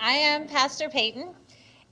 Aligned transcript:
I 0.00 0.12
am 0.12 0.46
Pastor 0.46 0.88
Peyton, 0.88 1.34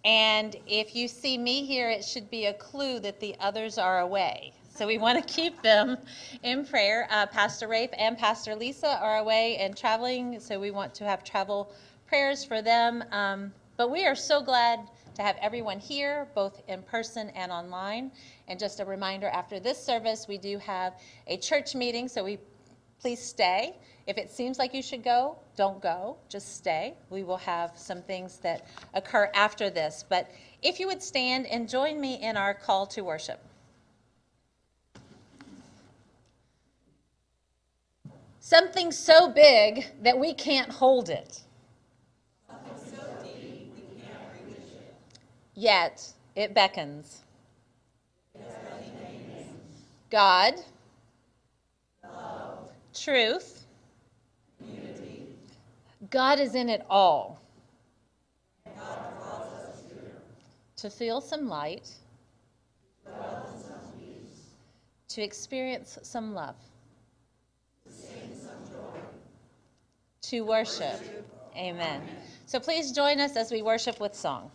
and 0.05 0.55
if 0.69 0.95
you 0.95 1.09
see 1.09 1.37
me 1.37 1.65
here, 1.65 1.91
it 1.91 2.05
should 2.05 2.31
be 2.31 2.47
a 2.47 2.55
clue 2.55 3.01
that 3.01 3.19
the 3.19 3.35
others 3.41 3.79
are 3.79 3.99
away. 4.01 4.53
So 4.73 4.87
we 4.87 4.97
want 4.97 5.19
to 5.27 5.35
keep 5.35 5.61
them 5.61 5.99
in 6.45 6.65
prayer. 6.65 7.09
Uh, 7.11 7.27
Pastor 7.27 7.67
Rafe 7.67 7.91
and 7.99 8.17
Pastor 8.17 8.55
Lisa 8.55 9.01
are 9.03 9.17
away 9.17 9.57
and 9.57 9.77
traveling, 9.77 10.39
so 10.39 10.61
we 10.61 10.71
want 10.71 10.95
to 10.95 11.05
have 11.05 11.25
travel 11.25 11.73
prayers 12.07 12.45
for 12.45 12.63
them. 12.63 13.03
Um, 13.11 13.53
but 13.77 13.91
we 13.91 14.07
are 14.07 14.15
so 14.15 14.41
glad 14.41 14.89
to 15.17 15.23
have 15.23 15.37
everyone 15.43 15.81
here, 15.81 16.29
both 16.33 16.63
in 16.69 16.83
person 16.83 17.31
and 17.31 17.51
online. 17.51 18.13
And 18.47 18.57
just 18.57 18.79
a 18.79 18.85
reminder 18.85 19.27
after 19.27 19.59
this 19.59 19.83
service, 19.83 20.27
we 20.29 20.39
do 20.39 20.59
have 20.59 20.95
a 21.27 21.39
church 21.39 21.75
meeting, 21.75 22.07
so 22.07 22.23
we 22.23 22.39
please 23.01 23.21
stay. 23.21 23.77
If 24.07 24.19
it 24.19 24.31
seems 24.31 24.59
like 24.59 24.73
you 24.73 24.83
should 24.83 25.03
go, 25.03 25.37
don't 25.57 25.83
go, 25.83 26.17
just 26.29 26.57
stay. 26.57 26.95
We 27.11 27.25
will 27.25 27.39
have 27.39 27.73
some 27.77 28.03
things 28.03 28.39
that 28.39 28.67
occur 28.95 29.31
after 29.35 29.69
this. 29.69 30.05
But 30.09 30.31
if 30.63 30.79
you 30.79 30.87
would 30.87 31.03
stand 31.03 31.47
and 31.47 31.69
join 31.69 32.01
me 32.01 32.15
in 32.23 32.37
our 32.37 32.55
call 32.55 32.87
to 32.87 33.03
worship. 33.03 33.41
Something 38.39 38.93
so 38.93 39.29
big 39.29 39.87
that 40.03 40.21
we 40.21 40.33
can't 40.33 40.71
hold 40.71 41.09
it. 41.11 41.43
Yet 45.57 46.13
it 46.37 46.55
beckons. 46.55 47.23
God, 50.11 50.55
Love. 52.05 52.71
truth. 52.95 53.56
God 56.11 56.39
is 56.41 56.55
in 56.55 56.69
it 56.69 56.85
all. 56.89 57.41
To 60.77 60.91
feel 60.91 61.21
some 61.21 61.49
light, 61.49 61.89
to 65.09 65.23
experience 65.23 65.99
some 66.03 66.35
love, 66.35 66.57
to 70.23 70.43
worship. 70.43 71.01
Amen. 71.57 72.03
So 72.45 72.61
please 72.61 72.93
join 72.93 73.21
us 73.21 73.37
as 73.37 73.51
we 73.51 73.63
worship 73.63 74.01
with 74.01 74.15
song. 74.15 74.51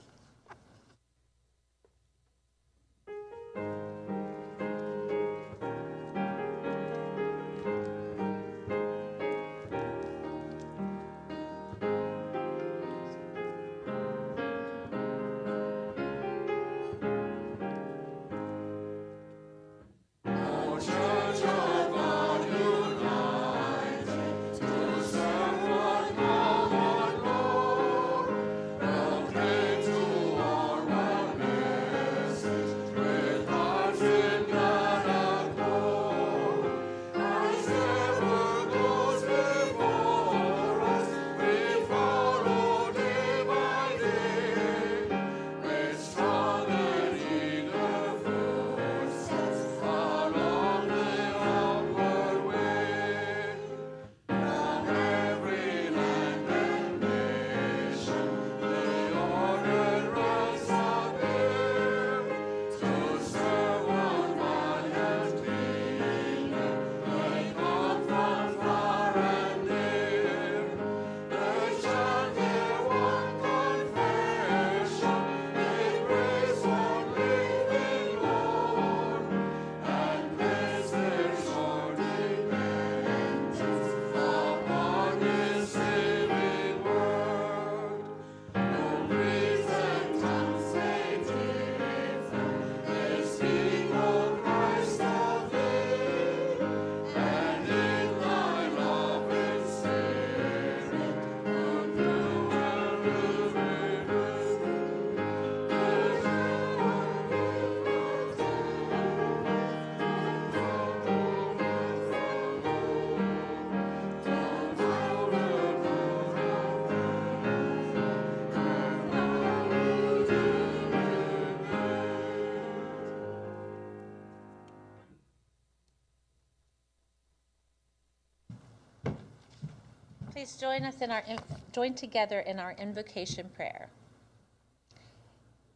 Please 130.41 130.57
join 130.57 130.85
us 130.85 130.99
in 131.03 131.11
our 131.11 131.23
join 131.71 131.93
together 131.93 132.39
in 132.39 132.57
our 132.57 132.71
invocation 132.79 133.47
prayer. 133.55 133.89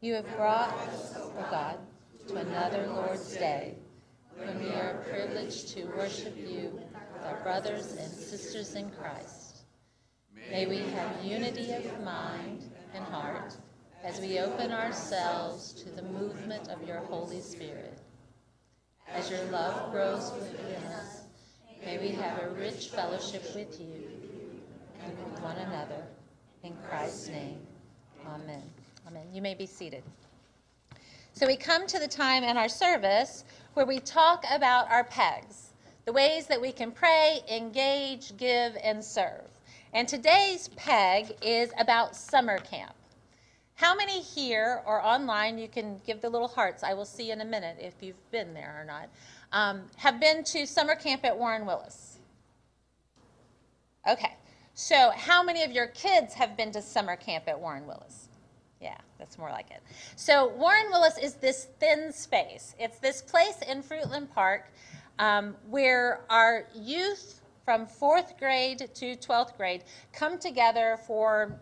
You 0.02 0.16
have 0.16 0.36
brought 0.36 0.74
us, 0.90 1.16
O 1.16 1.32
God, 1.52 1.78
to 2.28 2.38
another 2.38 2.88
Lord's 2.88 3.38
Day, 3.38 3.76
when 4.36 4.58
we 4.58 4.70
are 4.70 5.06
privileged 5.08 5.68
to 5.76 5.84
worship 5.96 6.36
you 6.36 6.72
with 6.74 7.26
our 7.26 7.40
brothers 7.44 7.92
and 7.92 8.12
sisters 8.12 8.74
in 8.74 8.90
Christ. 8.90 9.66
May 10.50 10.66
we 10.66 10.80
have 10.80 11.24
unity 11.24 11.72
of 11.74 12.04
mind 12.04 12.68
and 12.96 13.04
heart 13.04 13.56
as 14.04 14.20
we 14.20 14.40
open 14.40 14.72
ourselves 14.72 15.74
to 15.74 15.92
the 15.92 16.02
movement 16.02 16.70
of 16.70 16.88
your 16.88 17.02
Holy 17.02 17.40
Spirit. 17.40 18.00
As 19.10 19.30
your 19.30 19.44
love 19.52 19.92
grows 19.92 20.34
within 20.34 20.84
us, 20.86 21.22
may 21.86 22.00
we 22.00 22.10
have 22.16 22.42
a 22.42 22.50
rich 22.50 22.88
fellowship 22.88 23.44
with 23.54 23.80
you 23.80 24.15
one 25.42 25.58
another. 25.58 26.04
In 26.64 26.74
Christ's 26.90 27.30
name, 27.30 27.60
amen. 28.28 28.64
Amen. 29.08 29.28
You 29.32 29.42
may 29.42 29.54
be 29.54 29.66
seated. 29.66 30.04
So 31.34 31.46
we 31.46 31.56
come 31.56 31.86
to 31.88 32.00
the 32.00 32.08
time 32.08 32.44
in 32.44 32.58
our 32.58 32.70
service 32.70 33.44
where 33.74 33.86
we 33.86 34.00
talk 34.00 34.44
about 34.52 34.90
our 34.90 35.04
pegs, 35.04 35.74
the 36.06 36.14
ways 36.14 36.48
that 36.48 36.60
we 36.60 36.72
can 36.72 36.92
pray, 36.92 37.42
engage, 37.52 38.36
give, 38.38 38.78
and 38.82 39.04
serve. 39.04 39.46
And 39.94 40.08
today's 40.08 40.70
peg 40.76 41.36
is 41.42 41.72
about 41.78 42.16
summer 42.16 42.58
camp. 42.58 42.96
How 43.76 43.94
many 43.94 44.22
here 44.22 44.82
or 44.86 45.04
online, 45.04 45.58
you 45.58 45.68
can 45.68 46.00
give 46.06 46.22
the 46.22 46.30
little 46.30 46.48
hearts, 46.48 46.84
I 46.84 46.94
will 46.94 47.06
see 47.06 47.32
in 47.32 47.42
a 47.42 47.46
minute 47.46 47.78
if 47.80 48.02
you've 48.02 48.32
been 48.32 48.54
there 48.54 48.78
or 48.82 48.86
not, 48.86 49.10
um, 49.52 49.84
have 49.98 50.20
been 50.20 50.44
to 50.46 50.66
summer 50.66 50.96
camp 50.96 51.26
at 51.26 51.38
Warren 51.38 51.66
Willis? 51.66 52.18
Okay. 54.10 54.34
So, 54.78 55.12
how 55.16 55.42
many 55.42 55.64
of 55.64 55.72
your 55.72 55.88
kids 55.88 56.34
have 56.34 56.58
been 56.58 56.70
to 56.74 56.82
summer 56.82 57.16
camp 57.16 57.46
at 57.48 57.58
Warren 57.58 57.88
Willis? 57.88 58.28
Yeah, 58.82 58.98
that's 59.18 59.38
more 59.38 59.50
like 59.50 59.72
it. 59.72 59.82
So, 60.18 60.50
Warren 60.50 60.88
Willis 60.92 61.18
is 61.18 61.36
this 61.36 61.70
thin 61.80 62.12
space. 62.12 62.76
It's 62.78 63.00
this 63.00 63.22
place 63.22 63.62
in 63.70 63.82
Fruitland 63.82 64.30
Park 64.34 64.74
um, 65.18 65.56
where 65.70 66.26
our 66.30 66.68
youth 66.76 67.40
from 67.64 67.88
fourth 67.88 68.38
grade 68.38 68.80
to 68.80 69.16
12th 69.16 69.56
grade 69.56 69.86
come 70.12 70.38
together 70.38 71.00
for 71.08 71.58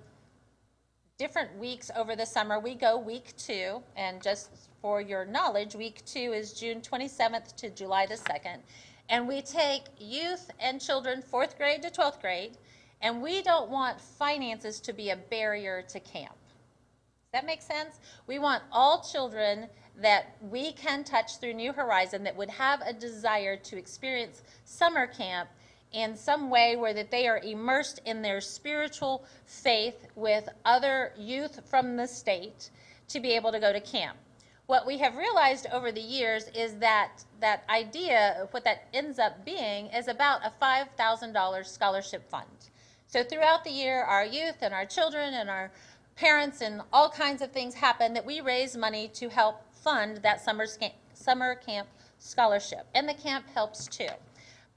different 1.20 1.56
weeks 1.60 1.92
over 1.96 2.16
the 2.16 2.26
summer. 2.26 2.60
We 2.60 2.74
go 2.74 2.98
week 2.98 3.34
two, 3.38 3.84
and 3.96 4.24
just 4.24 4.50
for 4.82 5.02
your 5.02 5.24
knowledge, 5.24 5.76
week 5.76 6.04
two 6.04 6.34
is 6.34 6.52
June 6.52 6.82
27th 6.82 7.56
to 7.58 7.70
July 7.70 8.08
the 8.08 8.16
2nd. 8.16 8.58
And 9.08 9.28
we 9.28 9.44
take 9.44 9.84
youth 10.00 10.50
and 10.60 10.82
children, 10.82 11.22
fourth 11.22 11.60
grade 11.60 11.84
to 11.84 11.92
12th 11.92 12.20
grade, 12.20 12.58
And 13.04 13.22
we 13.22 13.42
don't 13.42 13.70
want 13.70 14.00
finances 14.00 14.80
to 14.80 14.94
be 14.94 15.10
a 15.10 15.18
barrier 15.18 15.84
to 15.90 16.00
camp. 16.00 16.32
Does 16.32 17.42
that 17.42 17.46
make 17.46 17.62
sense? 17.62 18.00
We 18.28 18.40
want 18.40 18.64
all 18.72 19.04
children 19.04 19.68
that 20.02 20.38
we 20.42 20.72
can 20.72 21.04
touch 21.04 21.38
through 21.38 21.54
New 21.54 21.74
Horizon 21.74 22.24
that 22.24 22.36
would 22.36 22.50
have 22.50 22.82
a 22.82 22.94
desire 22.94 23.58
to 23.58 23.78
experience 23.78 24.42
summer 24.64 25.06
camp 25.06 25.50
in 25.92 26.16
some 26.16 26.50
way 26.50 26.78
where 26.78 26.94
that 26.94 27.12
they 27.12 27.28
are 27.28 27.40
immersed 27.40 28.00
in 28.06 28.22
their 28.22 28.40
spiritual 28.40 29.26
faith 29.46 30.08
with 30.16 30.48
other 30.64 31.12
youth 31.18 31.60
from 31.70 31.98
the 31.98 32.08
state 32.08 32.70
to 33.10 33.20
be 33.20 33.32
able 33.34 33.52
to 33.52 33.60
go 33.60 33.74
to 33.74 33.82
camp. 33.82 34.18
What 34.68 34.88
we 34.88 34.98
have 35.00 35.18
realized 35.18 35.68
over 35.74 35.92
the 35.92 36.02
years 36.02 36.48
is 36.56 36.76
that 36.76 37.26
that 37.42 37.64
idea, 37.70 38.48
what 38.52 38.64
that 38.64 38.88
ends 38.94 39.20
up 39.20 39.44
being, 39.44 39.88
is 39.88 40.08
about 40.08 40.42
a 40.46 40.54
$5,000 40.62 41.66
scholarship 41.66 42.30
fund. 42.30 42.48
So 43.14 43.24
throughout 43.24 43.64
the 43.64 43.70
year, 43.70 44.02
our 44.02 44.26
youth 44.26 44.56
and 44.64 44.74
our 44.74 44.88
children 44.88 45.36
and 45.36 45.48
our 45.48 45.70
parents 46.16 46.62
and 46.62 46.82
all 46.92 47.12
kinds 47.12 47.44
of 47.44 47.52
things 47.52 47.76
happen 47.76 48.12
that 48.16 48.26
we 48.26 48.42
raise 48.42 48.76
money 48.76 49.08
to 49.10 49.30
help 49.30 49.72
fund 49.72 50.18
that 50.24 50.42
summer, 50.42 50.66
summer 51.14 51.54
camp 51.54 51.88
scholarship. 52.18 52.88
And 52.96 53.08
the 53.08 53.14
camp 53.14 53.46
helps 53.54 53.86
too. 53.86 54.10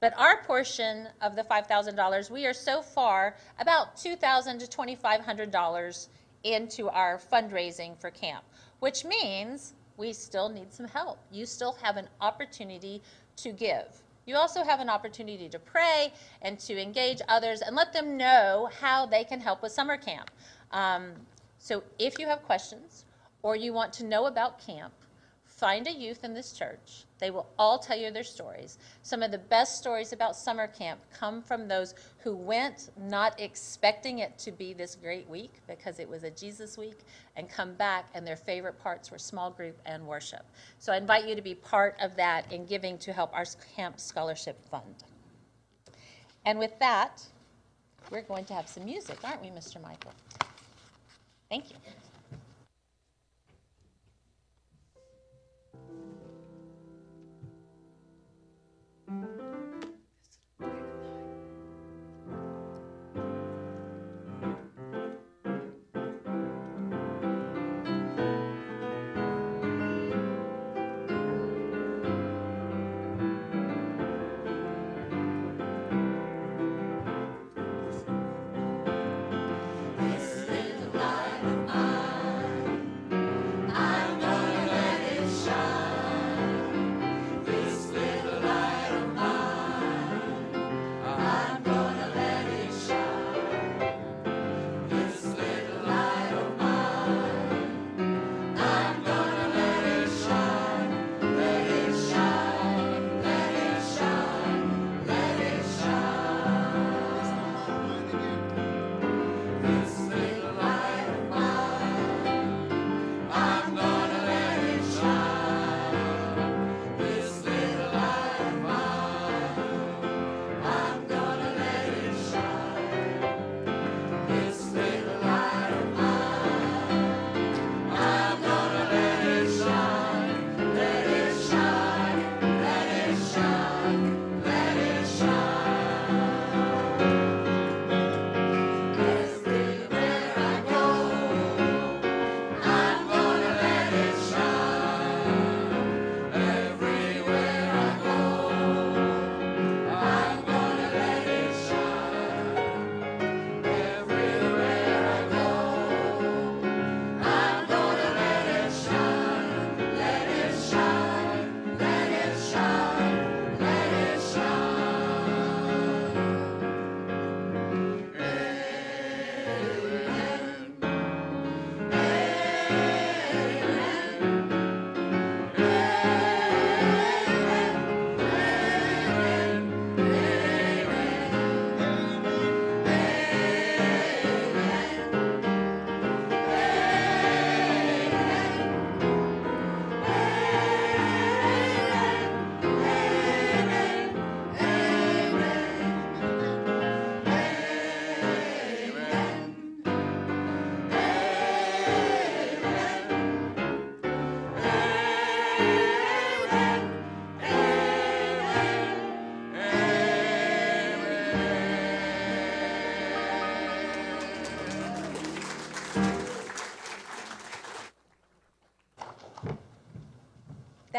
But 0.00 0.12
our 0.18 0.42
portion 0.42 1.08
of 1.22 1.34
the 1.34 1.44
$5,000, 1.44 2.30
we 2.30 2.44
are 2.44 2.52
so 2.52 2.82
far 2.82 3.36
about 3.58 3.96
2,000 3.96 4.58
to 4.58 4.66
$2,500 4.66 6.08
into 6.44 6.90
our 6.90 7.18
fundraising 7.18 7.98
for 7.98 8.10
camp, 8.10 8.44
which 8.80 9.06
means 9.06 9.72
we 9.96 10.12
still 10.12 10.50
need 10.50 10.74
some 10.74 10.88
help. 10.88 11.20
You 11.32 11.46
still 11.46 11.72
have 11.82 11.96
an 11.96 12.10
opportunity 12.20 13.00
to 13.36 13.52
give. 13.52 14.02
You 14.26 14.36
also 14.36 14.64
have 14.64 14.80
an 14.80 14.90
opportunity 14.90 15.48
to 15.48 15.58
pray 15.58 16.12
and 16.42 16.58
to 16.60 16.80
engage 16.80 17.20
others 17.28 17.62
and 17.62 17.76
let 17.76 17.92
them 17.92 18.16
know 18.16 18.68
how 18.80 19.06
they 19.06 19.22
can 19.22 19.40
help 19.40 19.62
with 19.62 19.72
summer 19.72 19.96
camp. 19.96 20.30
Um, 20.72 21.12
so 21.58 21.82
if 21.98 22.18
you 22.18 22.26
have 22.26 22.42
questions 22.42 23.04
or 23.42 23.54
you 23.54 23.72
want 23.72 23.92
to 23.94 24.04
know 24.04 24.26
about 24.26 24.58
camp, 24.58 24.92
find 25.56 25.86
a 25.86 25.92
youth 25.92 26.22
in 26.22 26.34
this 26.34 26.52
church. 26.52 27.04
They 27.18 27.30
will 27.30 27.46
all 27.58 27.78
tell 27.78 27.96
you 27.96 28.10
their 28.10 28.22
stories. 28.22 28.78
Some 29.02 29.22
of 29.22 29.30
the 29.30 29.38
best 29.38 29.78
stories 29.78 30.12
about 30.12 30.36
summer 30.36 30.66
camp 30.66 31.00
come 31.10 31.40
from 31.40 31.66
those 31.66 31.94
who 32.18 32.36
went 32.36 32.90
not 32.98 33.40
expecting 33.40 34.18
it 34.18 34.38
to 34.40 34.52
be 34.52 34.74
this 34.74 34.94
great 34.94 35.28
week 35.28 35.54
because 35.66 35.98
it 35.98 36.08
was 36.08 36.24
a 36.24 36.30
Jesus 36.30 36.76
week 36.76 36.98
and 37.36 37.48
come 37.48 37.72
back 37.74 38.10
and 38.14 38.26
their 38.26 38.36
favorite 38.36 38.78
parts 38.78 39.10
were 39.10 39.18
small 39.18 39.50
group 39.50 39.78
and 39.86 40.06
worship. 40.06 40.44
So 40.78 40.92
I 40.92 40.98
invite 40.98 41.26
you 41.26 41.34
to 41.34 41.42
be 41.42 41.54
part 41.54 41.96
of 42.02 42.16
that 42.16 42.52
in 42.52 42.66
giving 42.66 42.98
to 42.98 43.12
help 43.14 43.34
our 43.34 43.46
camp 43.74 43.98
scholarship 43.98 44.62
fund. 44.70 45.04
And 46.44 46.58
with 46.58 46.78
that, 46.80 47.22
we're 48.10 48.22
going 48.22 48.44
to 48.44 48.54
have 48.54 48.68
some 48.68 48.84
music, 48.84 49.18
aren't 49.24 49.40
we, 49.40 49.48
Mr. 49.48 49.80
Michael? 49.82 50.12
Thank 51.48 51.70
you. 51.70 51.76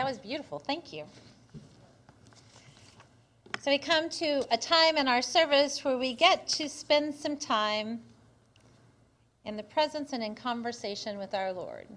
Was 0.07 0.17
beautiful. 0.19 0.57
Thank 0.57 0.93
you. 0.93 1.03
So 3.59 3.69
we 3.69 3.77
come 3.77 4.07
to 4.11 4.45
a 4.53 4.57
time 4.57 4.95
in 4.95 5.05
our 5.05 5.21
service 5.21 5.83
where 5.83 5.97
we 5.97 6.13
get 6.13 6.47
to 6.47 6.69
spend 6.69 7.13
some 7.13 7.35
time 7.35 7.99
in 9.43 9.57
the 9.57 9.63
presence 9.63 10.13
and 10.13 10.23
in 10.23 10.33
conversation 10.33 11.17
with 11.17 11.33
our 11.33 11.51
Lord. 11.51 11.87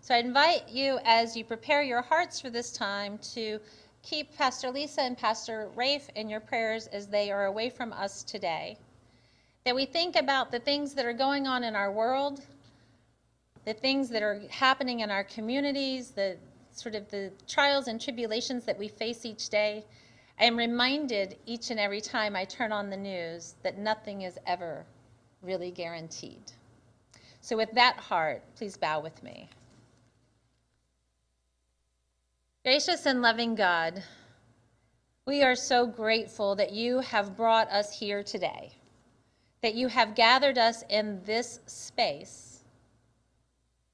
So 0.00 0.12
I 0.12 0.18
invite 0.18 0.70
you, 0.70 0.98
as 1.04 1.36
you 1.36 1.44
prepare 1.44 1.84
your 1.84 2.02
hearts 2.02 2.40
for 2.40 2.50
this 2.50 2.72
time, 2.72 3.16
to 3.34 3.60
keep 4.02 4.36
Pastor 4.36 4.68
Lisa 4.68 5.02
and 5.02 5.16
Pastor 5.16 5.70
Rafe 5.76 6.08
in 6.16 6.28
your 6.28 6.40
prayers 6.40 6.88
as 6.88 7.06
they 7.06 7.30
are 7.30 7.44
away 7.44 7.70
from 7.70 7.92
us 7.92 8.24
today. 8.24 8.76
That 9.64 9.76
we 9.76 9.86
think 9.86 10.16
about 10.16 10.50
the 10.50 10.58
things 10.58 10.94
that 10.94 11.06
are 11.06 11.12
going 11.12 11.46
on 11.46 11.62
in 11.62 11.76
our 11.76 11.92
world, 11.92 12.40
the 13.64 13.74
things 13.74 14.08
that 14.08 14.24
are 14.24 14.42
happening 14.50 14.98
in 14.98 15.12
our 15.12 15.22
communities, 15.22 16.10
the 16.10 16.36
sort 16.72 16.94
of 16.94 17.10
the 17.10 17.32
trials 17.46 17.88
and 17.88 18.00
tribulations 18.00 18.64
that 18.64 18.78
we 18.78 18.88
face 18.88 19.24
each 19.24 19.48
day, 19.48 19.84
I 20.40 20.44
am 20.44 20.56
reminded 20.56 21.36
each 21.46 21.70
and 21.70 21.78
every 21.78 22.00
time 22.00 22.34
I 22.34 22.44
turn 22.44 22.72
on 22.72 22.90
the 22.90 22.96
news 22.96 23.54
that 23.62 23.78
nothing 23.78 24.22
is 24.22 24.38
ever 24.46 24.84
really 25.42 25.70
guaranteed. 25.70 26.52
So, 27.40 27.56
with 27.56 27.72
that 27.72 27.96
heart, 27.96 28.42
please 28.56 28.76
bow 28.76 29.00
with 29.00 29.22
me. 29.22 29.48
Gracious 32.64 33.06
and 33.06 33.22
loving 33.22 33.54
God, 33.54 34.02
we 35.26 35.42
are 35.42 35.56
so 35.56 35.86
grateful 35.86 36.54
that 36.56 36.72
you 36.72 37.00
have 37.00 37.36
brought 37.36 37.68
us 37.70 37.98
here 37.98 38.22
today, 38.22 38.72
that 39.60 39.74
you 39.74 39.88
have 39.88 40.14
gathered 40.14 40.58
us 40.58 40.84
in 40.88 41.20
this 41.24 41.58
space, 41.66 42.60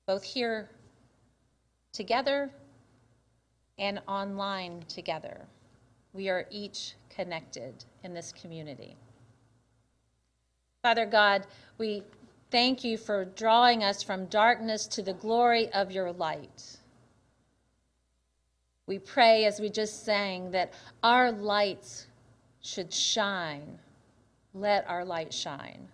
both 0.06 0.22
here 0.22 0.70
together 1.92 2.50
and 3.78 4.00
online 4.08 4.84
together. 4.88 5.40
We 6.12 6.28
are 6.28 6.46
each 6.50 6.94
connected 7.10 7.84
in 8.02 8.14
this 8.14 8.32
community. 8.32 8.96
Father 10.82 11.06
God, 11.06 11.46
we 11.76 12.02
thank 12.50 12.84
you 12.84 12.96
for 12.96 13.24
drawing 13.24 13.82
us 13.84 14.02
from 14.02 14.26
darkness 14.26 14.86
to 14.86 15.02
the 15.02 15.12
glory 15.12 15.70
of 15.72 15.90
your 15.90 16.12
light. 16.12 16.78
We 18.86 18.98
pray, 18.98 19.44
as 19.44 19.60
we 19.60 19.68
just 19.68 20.04
sang, 20.04 20.50
that 20.52 20.72
our 21.02 21.30
lights 21.30 22.06
should 22.62 22.92
shine. 22.92 23.78
Let 24.54 24.88
our 24.88 25.04
light 25.04 25.32
shine. 25.32 25.88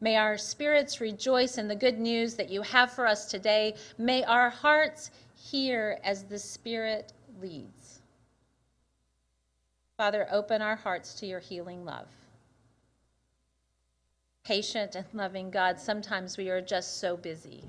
May 0.00 0.16
our 0.16 0.36
spirits 0.38 1.00
rejoice 1.00 1.58
in 1.58 1.68
the 1.68 1.76
good 1.76 1.98
news 1.98 2.34
that 2.34 2.50
you 2.50 2.62
have 2.62 2.90
for 2.90 3.06
us 3.06 3.26
today. 3.26 3.74
May 3.98 4.24
our 4.24 4.50
hearts 4.50 5.10
hear 5.36 5.98
as 6.02 6.24
the 6.24 6.38
Spirit 6.38 7.12
leads. 7.40 8.00
Father, 9.96 10.26
open 10.30 10.62
our 10.62 10.76
hearts 10.76 11.14
to 11.14 11.26
your 11.26 11.40
healing 11.40 11.84
love. 11.84 12.08
Patient 14.44 14.94
and 14.94 15.04
loving 15.12 15.50
God, 15.50 15.78
sometimes 15.78 16.38
we 16.38 16.48
are 16.48 16.60
just 16.60 16.98
so 16.98 17.16
busy. 17.16 17.64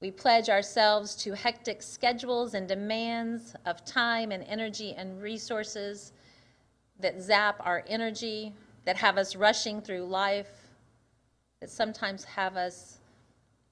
We 0.00 0.10
pledge 0.10 0.50
ourselves 0.50 1.16
to 1.16 1.32
hectic 1.32 1.82
schedules 1.82 2.52
and 2.52 2.68
demands 2.68 3.54
of 3.64 3.84
time 3.84 4.30
and 4.30 4.44
energy 4.44 4.94
and 4.94 5.22
resources 5.22 6.12
that 7.00 7.20
zap 7.20 7.56
our 7.60 7.82
energy, 7.86 8.52
that 8.84 8.96
have 8.96 9.16
us 9.16 9.34
rushing 9.34 9.80
through 9.80 10.04
life, 10.04 10.68
that 11.60 11.70
sometimes 11.70 12.24
have 12.24 12.56
us 12.56 12.98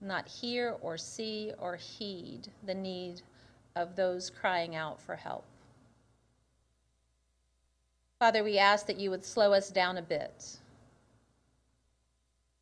not 0.00 0.26
hear 0.26 0.76
or 0.80 0.96
see 0.96 1.52
or 1.58 1.76
heed 1.76 2.48
the 2.66 2.74
need 2.74 3.20
of 3.76 3.96
those 3.96 4.30
crying 4.30 4.76
out 4.76 5.00
for 5.00 5.16
help. 5.16 5.44
Father, 8.18 8.44
we 8.44 8.58
ask 8.58 8.86
that 8.86 8.98
you 8.98 9.10
would 9.10 9.24
slow 9.24 9.52
us 9.52 9.70
down 9.70 9.98
a 9.98 10.02
bit 10.02 10.58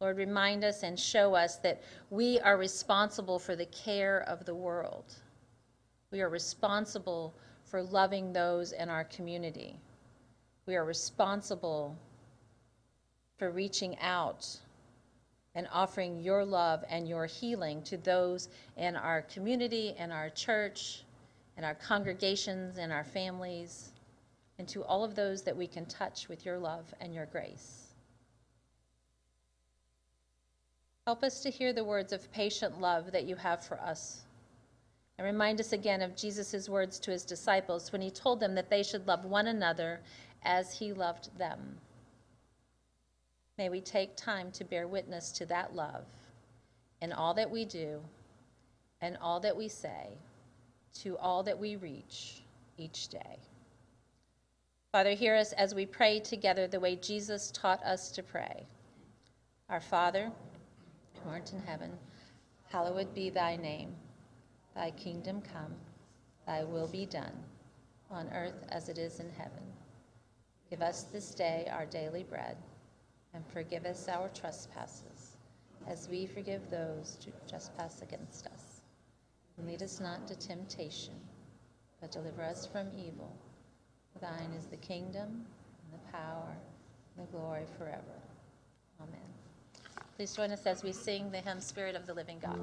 Lord, 0.03 0.17
remind 0.17 0.65
us 0.65 0.83
and 0.83 0.99
show 0.99 1.37
us 1.37 1.59
that 1.59 1.81
we 2.11 2.41
are 2.41 2.57
responsible 2.57 3.39
for 3.39 3.55
the 3.55 3.67
care 3.67 4.25
of 4.27 4.45
the 4.45 4.55
world. 4.55 5.15
We 6.11 6.23
are 6.23 6.29
responsible 6.29 7.33
for 7.63 7.85
loving 7.85 8.33
those 8.33 8.73
in 8.73 8.89
our 8.89 9.05
community. 9.05 9.79
We 10.67 10.75
are 10.75 10.85
responsible 10.85 11.97
for 13.39 13.53
reaching 13.53 13.97
out 14.01 14.45
and 15.55 15.69
offering 15.73 16.21
your 16.21 16.45
love 16.45 16.85
and 16.89 17.09
your 17.09 17.27
healing 17.27 17.83
to 17.83 17.97
those 17.99 18.49
in 18.77 18.97
our 18.97 19.23
community, 19.23 19.95
in 19.99 20.11
our 20.11 20.31
church, 20.31 21.05
in 21.59 21.65
our 21.65 21.75
congregations, 21.75 22.79
in 22.79 22.91
our 22.91 23.05
families, 23.05 23.91
and 24.59 24.67
to 24.69 24.83
all 24.85 25.05
of 25.05 25.15
those 25.15 25.43
that 25.43 25.57
we 25.57 25.67
can 25.67 25.85
touch 25.87 26.29
with 26.29 26.47
your 26.47 26.59
love 26.59 26.95
and 27.01 27.15
your 27.15 27.27
grace. 27.27 27.93
Help 31.07 31.25
us 31.25 31.41
to 31.41 31.51
hear 31.51 31.73
the 31.73 31.85
words 31.85 32.13
of 32.13 32.31
patient 32.33 32.81
love 32.81 33.11
that 33.11 33.25
you 33.25 33.35
have 33.35 33.65
for 33.65 33.81
us. 33.81 34.23
And 35.19 35.27
remind 35.27 35.61
us 35.61 35.73
again 35.73 36.01
of 36.01 36.17
Jesus' 36.17 36.69
words 36.69 36.99
to 37.01 37.11
his 37.11 37.25
disciples 37.25 37.93
when 37.93 38.01
he 38.01 38.11
told 38.11 38.41
them 38.41 38.55
that 38.55 38.71
they 38.71 38.83
should 38.83 39.07
love 39.07 39.25
one 39.25 39.49
another 39.49 40.01
as 40.45 40.79
he 40.79 40.93
loved 40.93 41.37
them. 41.37 41.79
May 43.59 43.69
we 43.69 43.81
take 43.81 44.17
time 44.17 44.51
to 44.53 44.65
bear 44.65 44.89
witness 44.89 45.31
to 45.33 45.47
that 45.47 45.75
love 45.75 46.05
in 47.01 47.13
all 47.13 47.35
that 47.35 47.51
we 47.51 47.65
do 47.65 48.01
and 49.01 49.17
all 49.21 49.41
that 49.41 49.57
we 49.57 49.69
say, 49.69 50.09
to 51.01 51.19
all 51.19 51.43
that 51.43 51.59
we 51.59 51.77
reach 51.77 52.43
each 52.79 53.09
day. 53.09 53.39
Father, 54.93 55.13
hear 55.13 55.35
us 55.35 55.53
as 55.53 55.75
we 55.75 55.87
pray 55.87 56.21
together 56.21 56.67
the 56.67 56.81
way 56.81 56.97
Jesus 56.97 57.51
taught 57.51 57.83
us 57.83 58.11
to 58.13 58.23
pray. 58.23 58.67
Our 59.69 59.81
Father, 59.81 60.31
who 61.23 61.31
art 61.31 61.53
in 61.53 61.61
heaven, 61.61 61.93
hallowed 62.69 63.15
be 63.15 63.31
thy 63.31 63.57
name. 63.57 63.95
Thy 64.75 64.91
kingdom 64.93 65.43
come, 65.43 65.75
thy 66.47 66.65
will 66.65 66.89
be 66.89 67.07
done, 67.07 67.33
on 68.11 68.29
earth 68.33 68.67
as 68.69 68.89
it 68.89 68.99
is 68.99 69.19
in 69.19 69.31
heaven. 69.31 69.63
Give 70.71 70.83
us 70.83 71.05
this 71.05 71.35
day 71.35 71.69
our 71.73 71.87
daily 71.87 72.23
bread, 72.23 72.57
and 73.35 73.45
forgive 73.53 73.85
us 73.85 74.09
our 74.09 74.29
trespasses, 74.29 75.37
as 75.89 76.09
we 76.09 76.27
forgive 76.27 76.71
those 76.71 77.19
who 77.25 77.33
trespass 77.49 78.03
against 78.03 78.47
us. 78.47 78.81
And 79.57 79.67
lead 79.67 79.83
us 79.83 80.01
not 80.01 80.21
into 80.21 80.37
temptation, 80.37 81.15
but 82.01 82.11
deliver 82.11 82.43
us 82.43 82.67
from 82.67 82.89
evil. 82.97 83.35
Thine 84.21 84.53
is 84.59 84.67
the 84.67 84.77
kingdom, 84.77 85.45
and 85.85 85.93
the 85.93 86.13
power, 86.13 86.57
and 87.17 87.27
the 87.27 87.33
glory 87.33 87.65
forever. 87.79 88.21
Amen. 89.01 89.21
Please 90.17 90.35
join 90.35 90.51
us 90.53 90.67
as 90.67 90.83
we 90.83 90.93
sing 90.93 91.31
the 91.31 91.39
hymn 91.39 91.61
Spirit 91.61 91.97
of 91.97 92.07
the 92.07 92.15
Living 92.15 92.39
God. 92.41 92.61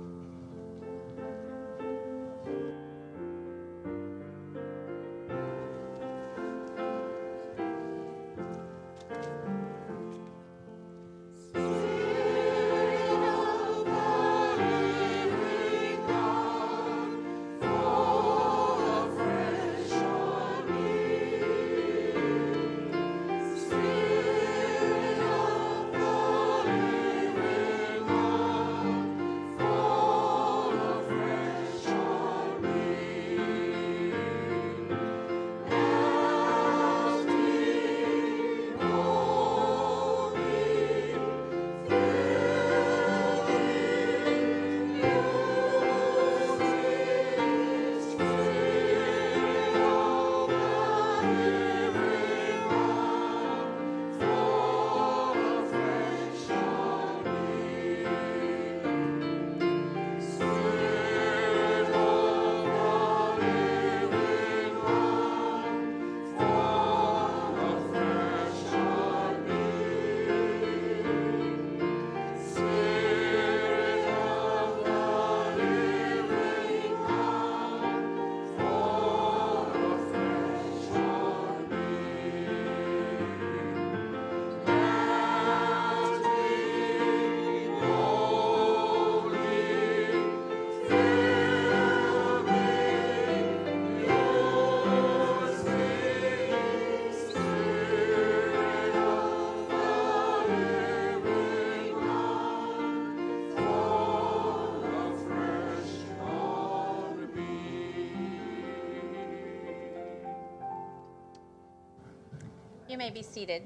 May 113.10 113.22
be 113.22 113.24
seated. 113.24 113.63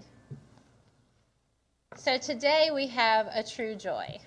So 1.97 2.17
today 2.17 2.69
we 2.73 2.87
have 2.87 3.27
a 3.27 3.43
true 3.43 3.75
joy. 3.75 4.19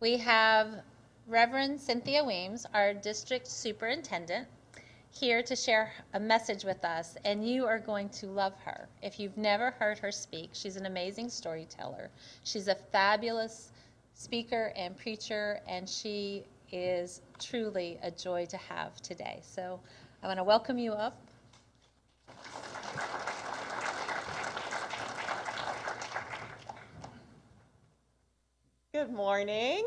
We 0.00 0.18
have 0.18 0.82
Reverend 1.26 1.80
Cynthia 1.80 2.22
Weems, 2.22 2.66
our 2.74 2.92
district 2.92 3.46
superintendent, 3.46 4.46
here 5.10 5.42
to 5.42 5.56
share 5.56 5.90
a 6.12 6.20
message 6.20 6.64
with 6.64 6.84
us, 6.84 7.16
and 7.24 7.48
you 7.48 7.64
are 7.64 7.78
going 7.78 8.10
to 8.10 8.26
love 8.26 8.52
her. 8.66 8.88
If 9.00 9.18
you've 9.18 9.38
never 9.38 9.70
heard 9.70 9.98
her 10.00 10.12
speak, 10.12 10.50
she's 10.52 10.76
an 10.76 10.84
amazing 10.84 11.30
storyteller. 11.30 12.10
She's 12.44 12.68
a 12.68 12.74
fabulous 12.74 13.70
speaker 14.12 14.74
and 14.76 14.94
preacher, 14.98 15.60
and 15.66 15.88
she 15.88 16.44
is 16.70 17.22
truly 17.38 17.98
a 18.02 18.10
joy 18.10 18.44
to 18.46 18.58
have 18.58 19.00
today. 19.00 19.40
So 19.42 19.80
I 20.22 20.26
want 20.26 20.38
to 20.38 20.44
welcome 20.44 20.76
you 20.76 20.92
up. 20.92 21.16
Good 29.02 29.12
morning. 29.12 29.84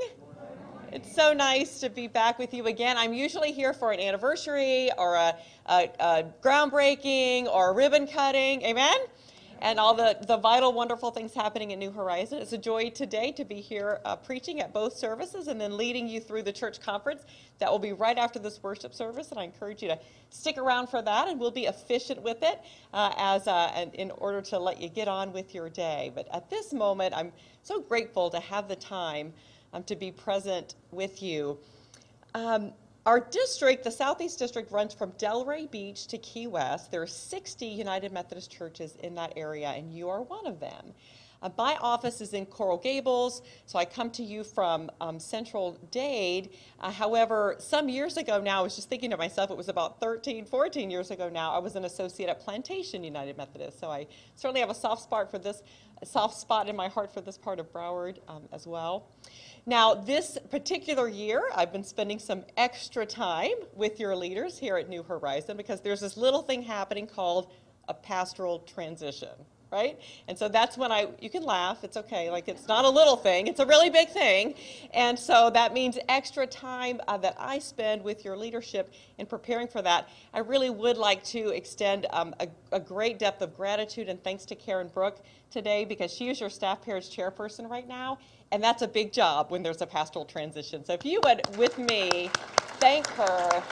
It's 0.92 1.16
so 1.16 1.32
nice 1.32 1.80
to 1.80 1.90
be 1.90 2.08
back 2.08 2.38
with 2.38 2.54
you 2.54 2.66
again. 2.66 2.98
I'm 2.98 3.14
usually 3.14 3.54
here 3.54 3.72
for 3.72 3.94
an 3.94 4.02
anniversary 4.02 4.90
or 4.98 5.16
a, 5.16 5.38
a, 5.68 5.90
a 6.02 6.26
groundbreaking 6.44 7.46
or 7.46 7.70
a 7.70 7.74
ribbon 7.74 8.08
cutting. 8.08 8.62
Amen? 8.64 8.98
and 9.62 9.80
all 9.80 9.94
the, 9.94 10.18
the 10.28 10.38
vital, 10.38 10.74
wonderful 10.74 11.12
things 11.12 11.34
happening 11.34 11.72
at 11.72 11.80
New 11.80 11.92
Horizon. 11.92 12.40
It's 12.40 12.54
a 12.54 12.58
joy 12.58 12.90
today 12.90 13.32
to 13.34 13.46
be 13.46 13.62
here 13.62 14.00
uh, 14.06 14.16
preaching 14.16 14.60
at 14.60 14.74
both 14.74 14.94
services 14.94 15.48
and 15.48 15.60
then 15.60 15.78
leading 15.78 16.08
you 16.08 16.20
through 16.20 16.44
the 16.44 16.52
church 16.52 16.82
conference. 16.82 17.24
That 17.60 17.72
will 17.72 17.80
be 17.80 17.94
right 17.94 18.18
after 18.18 18.38
this 18.38 18.62
worship 18.62 18.94
service, 18.94 19.32
and 19.32 19.40
I 19.40 19.44
encourage 19.44 19.82
you 19.82 19.88
to 19.90 20.00
stick 20.30 20.58
around 20.58 20.88
for 20.88 21.02
that, 21.02 21.28
and 21.28 21.40
we'll 21.40 21.52
be 21.52 21.66
efficient 21.66 22.22
with 22.22 22.44
it 22.44 22.62
uh, 22.94 23.14
as 23.18 23.48
uh, 23.48 23.88
in 23.94 24.12
order 24.12 24.42
to 24.42 24.60
let 24.60 24.82
you 24.82 24.90
get 24.90 25.08
on 25.08 25.32
with 25.32 25.56
your 25.56 25.70
day. 25.70 26.12
But 26.14 26.28
at 26.34 26.50
this 26.50 26.74
moment, 26.74 27.16
I'm 27.16 27.32
so 27.66 27.82
grateful 27.82 28.30
to 28.30 28.40
have 28.40 28.68
the 28.68 28.76
time 28.76 29.34
um, 29.74 29.84
to 29.86 29.96
be 29.96 30.12
present 30.12 30.76
with 30.92 31.24
you. 31.24 31.58
Um, 32.36 32.72
our 33.08 33.20
district, 33.20 33.84
the 33.84 33.92
Southeast 33.92 34.38
District, 34.38 34.72
runs 34.72 34.94
from 34.94 35.12
Delray 35.14 35.70
Beach 35.72 36.06
to 36.08 36.20
Key 36.20 36.46
West. 36.46 36.92
There 36.92 37.02
are 37.02 37.08
60 37.08 37.66
United 37.66 38.12
Methodist 38.12 38.52
churches 38.52 38.98
in 39.02 39.16
that 39.16 39.34
area, 39.36 39.70
and 39.70 39.92
you 39.92 40.10
are 40.10 40.22
one 40.22 40.46
of 40.46 40.60
them. 40.60 40.94
Uh, 41.46 41.50
my 41.60 41.78
office 41.80 42.22
is 42.22 42.34
in 42.34 42.44
Coral 42.44 42.80
Gables, 42.80 43.44
so 43.68 43.78
I 43.78 43.86
come 43.86 44.10
to 44.12 44.24
you 44.24 44.44
from 44.44 44.90
um, 45.00 45.20
Central 45.20 45.78
Dade. 45.92 46.50
Uh, 46.80 46.90
however, 46.90 47.56
some 47.60 47.88
years 47.88 48.18
ago 48.18 48.42
now, 48.42 48.62
I 48.62 48.64
was 48.64 48.76
just 48.76 48.90
thinking 48.90 49.12
to 49.12 49.18
myself, 49.18 49.52
it 49.52 49.58
was 49.58 49.70
about 49.70 50.00
13, 50.00 50.46
14 50.46 50.90
years 50.90 51.12
ago 51.12 51.30
now, 51.30 51.52
I 51.52 51.60
was 51.60 51.76
an 51.76 51.86
associate 51.86 52.30
at 52.30 52.40
Plantation 52.40 53.04
United 53.04 53.38
Methodist. 53.38 53.80
So 53.80 53.92
I 53.92 54.08
certainly 54.36 54.60
have 54.60 54.72
a 54.72 54.76
soft 54.76 55.04
spot 55.04 55.30
for 55.30 55.38
this, 55.38 55.62
soft 56.04 56.36
spot 56.36 56.68
in 56.68 56.76
my 56.76 56.88
heart 56.88 57.14
for 57.14 57.22
this 57.22 57.38
part 57.38 57.60
of 57.60 57.72
Broward 57.72 58.18
um, 58.28 58.50
as 58.52 58.66
well. 58.66 59.12
Now, 59.68 59.94
this 59.94 60.40
particular 60.50 61.08
year, 61.08 61.44
I've 61.54 61.72
been 61.72 61.84
spending 61.84 62.18
some 62.18 62.44
extra 62.58 63.06
time 63.06 63.54
with 63.76 64.00
your 64.00 64.16
leaders 64.16 64.58
here 64.58 64.78
at 64.78 64.90
New 64.90 65.04
Horizon 65.04 65.58
because 65.58 65.80
there's 65.82 66.02
this 66.02 66.18
little 66.18 66.42
thing 66.42 66.64
happening 66.64 67.06
called 67.06 67.52
a 67.88 67.94
pastoral 67.94 68.62
transition 68.62 69.30
right? 69.72 70.00
And 70.28 70.38
so 70.38 70.48
that's 70.48 70.78
when 70.78 70.92
I, 70.92 71.08
you 71.20 71.30
can 71.30 71.44
laugh, 71.44 71.84
it's 71.84 71.98
okay. 71.98 72.30
Like 72.30 72.48
it's 72.48 72.68
not 72.68 72.86
a 72.86 72.90
little 72.90 73.18
thing, 73.18 73.48
it's 73.48 73.60
a 73.60 73.66
really 73.66 73.90
big 73.90 74.10
thing. 74.10 74.56
And 74.94 75.18
so 75.18 75.50
that 75.52 75.74
means 75.74 75.98
extra 76.08 76.48
time 76.48 77.02
uh, 77.08 77.18
that 77.18 77.36
I 77.38 77.60
spend 77.60 78.04
with 78.04 78.24
your 78.24 78.38
leadership 78.38 78.94
in 79.18 79.26
preparing 79.26 79.68
for 79.68 79.82
that. 79.82 80.10
I 80.34 80.40
really 80.40 80.70
would 80.70 80.98
like 80.98 81.24
to 81.26 81.50
extend 81.50 82.06
um, 82.12 82.34
a, 82.40 82.48
a, 82.72 82.80
great 82.80 83.20
depth 83.20 83.42
of 83.42 83.56
gratitude 83.56 84.10
and 84.10 84.24
thanks 84.24 84.46
to 84.46 84.56
Karen 84.56 84.90
Brook 84.94 85.20
today 85.52 85.86
because 85.86 86.14
she 86.14 86.30
is 86.30 86.40
your 86.40 86.50
staff 86.50 86.82
parish 86.82 87.10
chairperson 87.10 87.70
right 87.70 87.88
now. 87.88 88.20
And 88.52 88.64
that's 88.64 88.82
a 88.82 88.88
big 88.88 89.12
job 89.12 89.52
when 89.52 89.64
there's 89.64 89.82
a 89.82 89.88
pastoral 89.88 90.26
transition. 90.26 90.86
So 90.86 90.94
if 90.94 91.04
you 91.04 91.20
would, 91.24 91.42
with 91.58 91.78
me, 91.78 92.30
thank 92.80 93.08
her. 93.08 93.64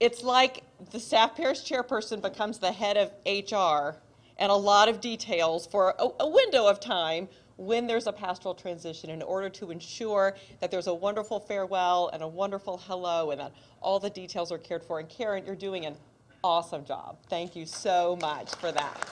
It's 0.00 0.22
like 0.22 0.62
the 0.90 1.00
staff 1.00 1.36
parish 1.36 1.64
chairperson 1.64 2.22
becomes 2.22 2.58
the 2.58 2.72
head 2.72 2.96
of 2.96 3.10
HR 3.26 3.98
and 4.38 4.50
a 4.50 4.54
lot 4.54 4.88
of 4.88 5.00
details 5.00 5.66
for 5.66 5.94
a, 5.98 6.08
a 6.20 6.28
window 6.28 6.66
of 6.66 6.80
time 6.80 7.28
when 7.56 7.88
there's 7.88 8.06
a 8.06 8.12
pastoral 8.12 8.54
transition 8.54 9.10
in 9.10 9.20
order 9.20 9.48
to 9.48 9.72
ensure 9.72 10.36
that 10.60 10.70
there's 10.70 10.86
a 10.86 10.94
wonderful 10.94 11.40
farewell 11.40 12.08
and 12.12 12.22
a 12.22 12.28
wonderful 12.28 12.78
hello 12.78 13.32
and 13.32 13.40
that 13.40 13.52
all 13.80 13.98
the 13.98 14.10
details 14.10 14.52
are 14.52 14.58
cared 14.58 14.84
for. 14.84 15.00
And 15.00 15.08
Karen, 15.08 15.44
you're 15.44 15.56
doing 15.56 15.84
an 15.84 15.96
awesome 16.44 16.84
job. 16.84 17.18
Thank 17.28 17.56
you 17.56 17.66
so 17.66 18.16
much 18.20 18.54
for 18.54 18.70
that. 18.70 19.08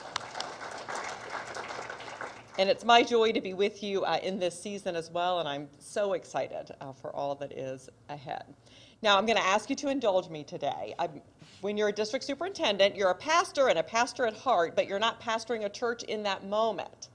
And 2.57 2.69
it's 2.69 2.85
my 2.85 3.03
joy 3.03 3.33
to 3.33 3.41
be 3.41 3.53
with 3.53 3.83
you 3.83 4.03
uh, 4.03 4.17
in 4.23 4.39
this 4.39 4.59
season 4.59 4.95
as 4.95 5.11
well, 5.11 5.39
and 5.39 5.47
I'm 5.47 5.67
so 5.77 6.13
excited 6.13 6.71
uh, 6.81 6.91
for 6.91 7.15
all 7.15 7.35
that 7.35 7.51
is 7.51 7.87
ahead. 8.09 8.45
Now, 9.03 9.15
I'm 9.17 9.27
going 9.27 9.37
to 9.37 9.45
ask 9.45 9.69
you 9.69 9.75
to 9.75 9.89
indulge 9.89 10.27
me 10.29 10.43
today. 10.43 10.95
I'm, 10.97 11.21
when 11.61 11.77
you're 11.77 11.89
a 11.89 11.93
district 11.93 12.25
superintendent, 12.25 12.95
you're 12.95 13.09
a 13.09 13.15
pastor 13.15 13.67
and 13.67 13.79
a 13.79 13.83
pastor 13.83 14.25
at 14.25 14.35
heart, 14.35 14.75
but 14.75 14.87
you're 14.87 14.99
not 14.99 15.21
pastoring 15.21 15.65
a 15.65 15.69
church 15.69 16.03
in 16.03 16.23
that 16.23 16.45
moment. 16.45 17.09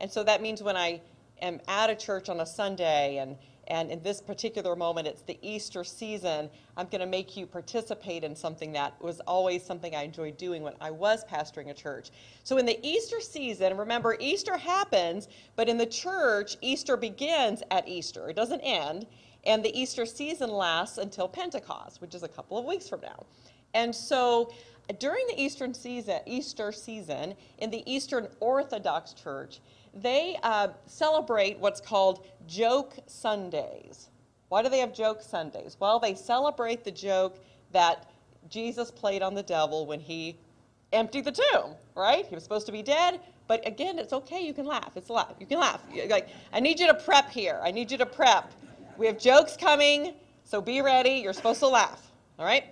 And 0.00 0.10
so 0.10 0.22
that 0.24 0.42
means 0.42 0.62
when 0.62 0.76
I 0.76 1.00
am 1.40 1.60
at 1.68 1.90
a 1.90 1.94
church 1.94 2.28
on 2.28 2.40
a 2.40 2.46
Sunday 2.46 3.18
and 3.18 3.36
and 3.68 3.90
in 3.90 4.00
this 4.02 4.20
particular 4.20 4.76
moment, 4.76 5.08
it's 5.08 5.22
the 5.22 5.38
Easter 5.42 5.82
season. 5.82 6.48
I'm 6.76 6.86
going 6.86 7.00
to 7.00 7.06
make 7.06 7.36
you 7.36 7.46
participate 7.46 8.22
in 8.22 8.36
something 8.36 8.72
that 8.72 9.00
was 9.02 9.18
always 9.20 9.64
something 9.64 9.94
I 9.94 10.04
enjoyed 10.04 10.36
doing 10.36 10.62
when 10.62 10.74
I 10.80 10.92
was 10.92 11.24
pastoring 11.24 11.70
a 11.70 11.74
church. 11.74 12.10
So, 12.44 12.58
in 12.58 12.66
the 12.66 12.78
Easter 12.86 13.20
season, 13.20 13.76
remember, 13.76 14.16
Easter 14.20 14.56
happens, 14.56 15.26
but 15.56 15.68
in 15.68 15.78
the 15.78 15.86
church, 15.86 16.56
Easter 16.60 16.96
begins 16.96 17.62
at 17.72 17.88
Easter. 17.88 18.28
It 18.28 18.36
doesn't 18.36 18.60
end. 18.60 19.06
And 19.44 19.64
the 19.64 19.76
Easter 19.76 20.06
season 20.06 20.50
lasts 20.50 20.98
until 20.98 21.28
Pentecost, 21.28 22.00
which 22.00 22.14
is 22.14 22.22
a 22.22 22.28
couple 22.28 22.58
of 22.58 22.64
weeks 22.64 22.88
from 22.88 23.00
now. 23.00 23.26
And 23.76 23.94
so, 23.94 24.50
during 24.98 25.26
the 25.28 25.38
Eastern 25.38 25.74
season, 25.74 26.20
Easter 26.24 26.72
season, 26.72 27.34
in 27.58 27.70
the 27.70 27.82
Eastern 27.84 28.26
Orthodox 28.40 29.12
Church, 29.12 29.60
they 29.92 30.38
uh, 30.42 30.68
celebrate 30.86 31.58
what's 31.58 31.80
called 31.80 32.26
Joke 32.46 32.94
Sundays. 33.06 34.08
Why 34.48 34.62
do 34.62 34.70
they 34.70 34.78
have 34.78 34.94
Joke 34.94 35.20
Sundays? 35.20 35.76
Well, 35.78 35.98
they 35.98 36.14
celebrate 36.14 36.84
the 36.84 36.90
joke 36.90 37.38
that 37.72 38.08
Jesus 38.48 38.90
played 38.90 39.20
on 39.20 39.34
the 39.34 39.42
devil 39.42 39.84
when 39.84 40.00
he 40.00 40.38
emptied 40.94 41.26
the 41.26 41.32
tomb, 41.32 41.74
right? 41.94 42.24
He 42.24 42.34
was 42.34 42.44
supposed 42.44 42.64
to 42.64 42.72
be 42.72 42.82
dead, 42.82 43.20
but 43.46 43.66
again, 43.66 43.98
it's 43.98 44.14
okay. 44.14 44.40
You 44.40 44.54
can 44.54 44.64
laugh. 44.64 44.92
It's 44.96 45.10
a 45.10 45.12
laugh. 45.12 45.34
You 45.38 45.44
can 45.44 45.60
laugh. 45.60 45.82
Like, 46.08 46.28
I 46.50 46.60
need 46.60 46.80
you 46.80 46.86
to 46.86 46.94
prep 46.94 47.28
here. 47.30 47.60
I 47.62 47.72
need 47.72 47.90
you 47.90 47.98
to 47.98 48.06
prep. 48.06 48.52
We 48.96 49.06
have 49.06 49.18
jokes 49.18 49.54
coming, 49.54 50.14
so 50.44 50.62
be 50.62 50.80
ready. 50.80 51.10
You're 51.10 51.34
supposed 51.34 51.60
to 51.60 51.68
laugh, 51.68 52.00
all 52.38 52.46
right? 52.46 52.64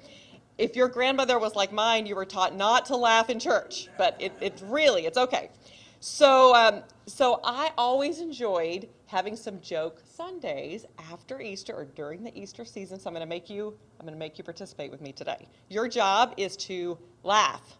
If 0.56 0.76
your 0.76 0.88
grandmother 0.88 1.38
was 1.38 1.56
like 1.56 1.72
mine, 1.72 2.06
you 2.06 2.14
were 2.14 2.24
taught 2.24 2.54
not 2.54 2.86
to 2.86 2.96
laugh 2.96 3.28
in 3.28 3.40
church, 3.40 3.88
but 3.98 4.16
it, 4.20 4.32
it's 4.40 4.62
really, 4.62 5.06
it's 5.06 5.18
okay. 5.18 5.50
So, 5.98 6.54
um, 6.54 6.82
so 7.06 7.40
I 7.42 7.72
always 7.76 8.20
enjoyed 8.20 8.88
having 9.06 9.36
some 9.36 9.60
joke 9.60 10.02
Sundays 10.04 10.84
after 11.10 11.40
Easter 11.40 11.74
or 11.74 11.86
during 11.86 12.22
the 12.22 12.38
Easter 12.38 12.64
season. 12.64 13.00
So 13.00 13.08
I'm 13.08 13.14
going 13.14 13.26
to 13.26 13.28
make 13.28 13.50
you, 13.50 13.74
I'm 13.98 14.06
going 14.06 14.14
to 14.14 14.18
make 14.18 14.38
you 14.38 14.44
participate 14.44 14.90
with 14.90 15.00
me 15.00 15.12
today. 15.12 15.48
Your 15.70 15.88
job 15.88 16.34
is 16.36 16.56
to 16.58 16.98
laugh. 17.22 17.78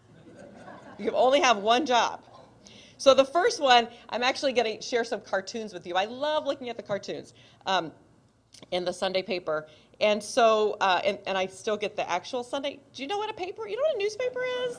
You 0.97 1.11
only 1.11 1.39
have 1.41 1.57
one 1.57 1.85
job. 1.85 2.23
So 2.97 3.13
the 3.13 3.25
first 3.25 3.61
one, 3.61 3.87
I'm 4.09 4.23
actually 4.23 4.53
going 4.53 4.77
to 4.77 4.81
share 4.81 5.03
some 5.03 5.21
cartoons 5.21 5.73
with 5.73 5.85
you. 5.85 5.95
I 5.95 6.05
love 6.05 6.45
looking 6.45 6.69
at 6.69 6.77
the 6.77 6.83
cartoons 6.83 7.33
um, 7.65 7.91
in 8.71 8.85
the 8.85 8.93
Sunday 8.93 9.21
paper. 9.21 9.67
And 10.01 10.21
so, 10.21 10.77
uh, 10.81 11.01
and, 11.05 11.17
and 11.25 11.37
I 11.37 11.45
still 11.47 11.77
get 11.77 11.95
the 11.95 12.09
actual 12.09 12.43
Sunday. 12.43 12.79
Do 12.93 13.01
you 13.01 13.07
know 13.07 13.17
what 13.17 13.29
a 13.29 13.33
paper, 13.33 13.67
you 13.67 13.75
know 13.75 13.83
what 13.83 13.95
a 13.95 13.99
newspaper 13.99 14.41
is? 14.67 14.77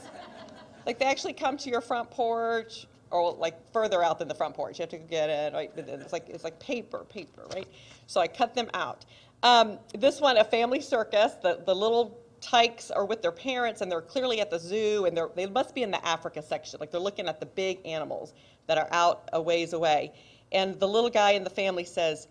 Like 0.87 0.99
they 0.99 1.07
actually 1.07 1.33
come 1.33 1.57
to 1.59 1.71
your 1.71 1.81
front 1.81 2.11
porch 2.11 2.87
or 3.11 3.33
like 3.33 3.55
further 3.73 4.03
out 4.03 4.19
than 4.19 4.29
the 4.29 4.35
front 4.35 4.55
porch. 4.55 4.79
You 4.79 4.83
have 4.85 4.91
to 4.91 4.99
go 4.99 5.07
get 5.07 5.31
it. 5.31 5.53
Right? 5.53 5.71
It's 5.77 6.13
like 6.13 6.29
it's 6.29 6.45
like 6.45 6.59
paper, 6.61 7.05
paper, 7.09 7.43
right? 7.55 7.67
So 8.07 8.21
I 8.21 8.29
cut 8.29 8.55
them 8.55 8.71
out. 8.75 9.05
Um, 9.43 9.79
this 9.95 10.21
one, 10.21 10.37
a 10.37 10.45
family 10.45 10.81
circus. 10.81 11.35
The 11.43 11.63
the 11.65 11.75
little 11.75 12.19
tykes 12.41 12.91
are 12.91 13.05
with 13.05 13.23
their 13.23 13.33
parents, 13.33 13.81
and 13.81 13.91
they're 13.91 14.01
clearly 14.01 14.41
at 14.41 14.51
the 14.51 14.59
zoo, 14.59 15.07
and 15.07 15.17
they're 15.17 15.31
they 15.35 15.47
must 15.47 15.75
be 15.75 15.83
in 15.83 15.91
the 15.91 16.05
Africa 16.07 16.43
section. 16.43 16.79
Like 16.81 16.91
they're 16.91 17.01
looking 17.01 17.29
at 17.29 17.41
the 17.41 17.47
big 17.47 17.85
animals 17.85 18.35
that 18.67 18.79
are 18.79 18.89
out 18.93 19.29
a 19.33 19.41
ways 19.41 19.73
away. 19.73 20.13
And 20.53 20.79
the 20.79 20.87
little 20.87 21.11
guy 21.11 21.33
in 21.33 21.43
the 21.43 21.51
family 21.51 21.85
says, 21.85 22.29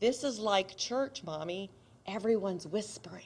"This 0.00 0.24
is 0.24 0.38
like 0.38 0.76
church, 0.76 1.22
mommy. 1.24 1.70
Everyone's 2.06 2.66
whispering." 2.66 3.24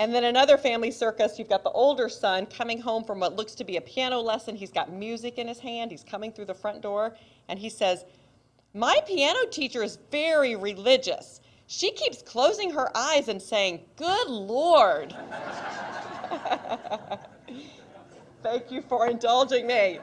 And 0.00 0.12
then 0.14 0.24
another 0.24 0.58
family 0.58 0.90
circus, 0.90 1.38
you've 1.38 1.48
got 1.48 1.62
the 1.62 1.70
older 1.70 2.08
son 2.08 2.46
coming 2.46 2.80
home 2.80 3.04
from 3.04 3.20
what 3.20 3.36
looks 3.36 3.54
to 3.54 3.64
be 3.64 3.76
a 3.76 3.80
piano 3.80 4.20
lesson. 4.20 4.56
He's 4.56 4.72
got 4.72 4.92
music 4.92 5.38
in 5.38 5.46
his 5.46 5.60
hand. 5.60 5.92
He's 5.92 6.02
coming 6.02 6.32
through 6.32 6.46
the 6.46 6.54
front 6.54 6.82
door, 6.82 7.16
and 7.48 7.58
he 7.58 7.70
says, 7.70 8.04
My 8.74 8.98
piano 9.06 9.46
teacher 9.50 9.84
is 9.84 9.98
very 10.10 10.56
religious. 10.56 11.40
She 11.68 11.92
keeps 11.92 12.22
closing 12.22 12.70
her 12.72 12.94
eyes 12.96 13.28
and 13.28 13.40
saying, 13.40 13.80
Good 13.96 14.28
Lord. 14.28 15.14
Thank 18.42 18.70
you 18.70 18.82
for 18.82 19.08
indulging 19.08 19.66
me. 19.66 20.00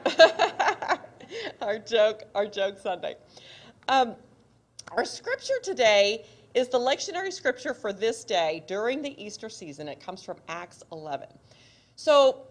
our 1.60 1.78
joke, 1.78 2.24
our 2.34 2.46
joke 2.46 2.78
Sunday. 2.78 3.16
Um, 3.88 4.16
our 4.90 5.04
scripture 5.04 5.58
today 5.62 6.24
is 6.54 6.68
the 6.68 6.78
lectionary 6.78 7.32
scripture 7.32 7.72
for 7.74 7.92
this 7.92 8.24
day 8.24 8.62
during 8.66 9.00
the 9.00 9.22
Easter 9.22 9.48
season. 9.48 9.88
It 9.88 10.00
comes 10.00 10.22
from 10.22 10.36
Acts 10.48 10.82
11. 10.92 11.28
So 11.96 12.42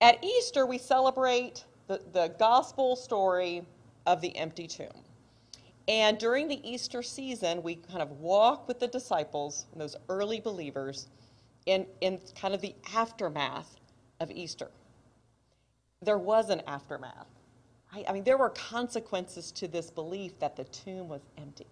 at 0.00 0.22
Easter, 0.22 0.66
we 0.66 0.78
celebrate 0.78 1.64
the, 1.86 2.00
the 2.12 2.34
gospel 2.38 2.96
story 2.96 3.62
of 4.06 4.20
the 4.20 4.36
empty 4.36 4.66
tomb. 4.66 4.88
And 5.88 6.18
during 6.18 6.48
the 6.48 6.66
Easter 6.68 7.02
season, 7.02 7.62
we 7.62 7.76
kind 7.76 8.02
of 8.02 8.10
walk 8.12 8.66
with 8.68 8.80
the 8.80 8.88
disciples 8.88 9.66
and 9.72 9.80
those 9.80 9.96
early 10.08 10.40
believers 10.40 11.08
in, 11.66 11.86
in 12.00 12.20
kind 12.38 12.54
of 12.54 12.60
the 12.60 12.74
aftermath 12.94 13.76
of 14.20 14.30
Easter. 14.30 14.70
There 16.02 16.18
was 16.18 16.50
an 16.50 16.62
aftermath. 16.66 17.33
I, 17.94 18.04
I 18.08 18.12
mean, 18.12 18.24
there 18.24 18.38
were 18.38 18.50
consequences 18.50 19.52
to 19.52 19.68
this 19.68 19.90
belief 19.90 20.38
that 20.40 20.56
the 20.56 20.64
tomb 20.64 21.08
was 21.08 21.22
empty. 21.38 21.66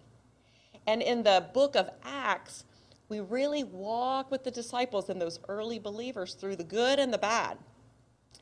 And 0.87 1.01
in 1.01 1.23
the 1.23 1.47
book 1.53 1.75
of 1.75 1.89
Acts, 2.03 2.63
we 3.09 3.19
really 3.19 3.63
walk 3.63 4.31
with 4.31 4.43
the 4.43 4.51
disciples 4.51 5.09
and 5.09 5.21
those 5.21 5.39
early 5.49 5.79
believers 5.79 6.33
through 6.33 6.55
the 6.55 6.63
good 6.63 6.99
and 6.99 7.13
the 7.13 7.17
bad 7.17 7.57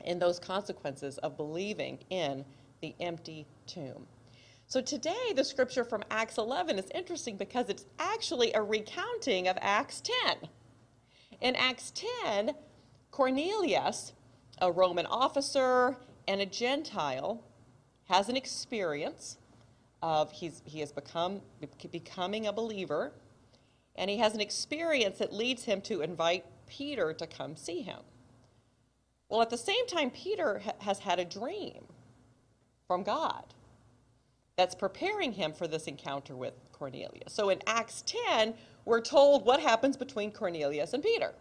in 0.04 0.18
those 0.18 0.38
consequences 0.38 1.18
of 1.18 1.36
believing 1.36 1.98
in 2.10 2.44
the 2.80 2.94
empty 3.00 3.46
tomb. 3.66 4.06
So 4.66 4.80
today, 4.80 5.32
the 5.34 5.44
scripture 5.44 5.84
from 5.84 6.02
Acts 6.10 6.38
11 6.38 6.78
is 6.78 6.86
interesting 6.94 7.36
because 7.36 7.68
it's 7.68 7.84
actually 7.98 8.52
a 8.54 8.62
recounting 8.62 9.48
of 9.48 9.58
Acts 9.60 10.02
10. 10.24 10.48
In 11.40 11.56
Acts 11.56 11.92
10, 12.24 12.54
Cornelius, 13.10 14.14
a 14.60 14.72
Roman 14.72 15.06
officer 15.06 15.96
and 16.26 16.40
a 16.40 16.46
Gentile, 16.46 17.44
has 18.12 18.28
an 18.28 18.36
experience 18.36 19.38
of 20.02 20.30
he's, 20.32 20.60
he 20.66 20.80
has 20.80 20.92
become 20.92 21.40
becoming 21.90 22.46
a 22.46 22.52
believer, 22.52 23.10
and 23.96 24.10
he 24.10 24.18
has 24.18 24.34
an 24.34 24.40
experience 24.40 25.18
that 25.18 25.32
leads 25.32 25.64
him 25.64 25.80
to 25.80 26.02
invite 26.02 26.44
Peter 26.66 27.14
to 27.14 27.26
come 27.26 27.56
see 27.56 27.80
him. 27.80 28.00
Well, 29.30 29.40
at 29.40 29.48
the 29.48 29.56
same 29.56 29.86
time, 29.86 30.10
Peter 30.10 30.58
ha- 30.58 30.72
has 30.80 30.98
had 30.98 31.20
a 31.20 31.24
dream 31.24 31.86
from 32.86 33.02
God 33.02 33.44
that's 34.56 34.74
preparing 34.74 35.32
him 35.32 35.54
for 35.54 35.66
this 35.66 35.86
encounter 35.86 36.36
with 36.36 36.52
Cornelius. 36.70 37.32
So 37.32 37.48
in 37.48 37.60
Acts 37.66 38.04
10, 38.28 38.52
we're 38.84 39.00
told 39.00 39.46
what 39.46 39.58
happens 39.58 39.96
between 39.96 40.32
Cornelius 40.32 40.92
and 40.92 41.02
Peter. 41.02 41.32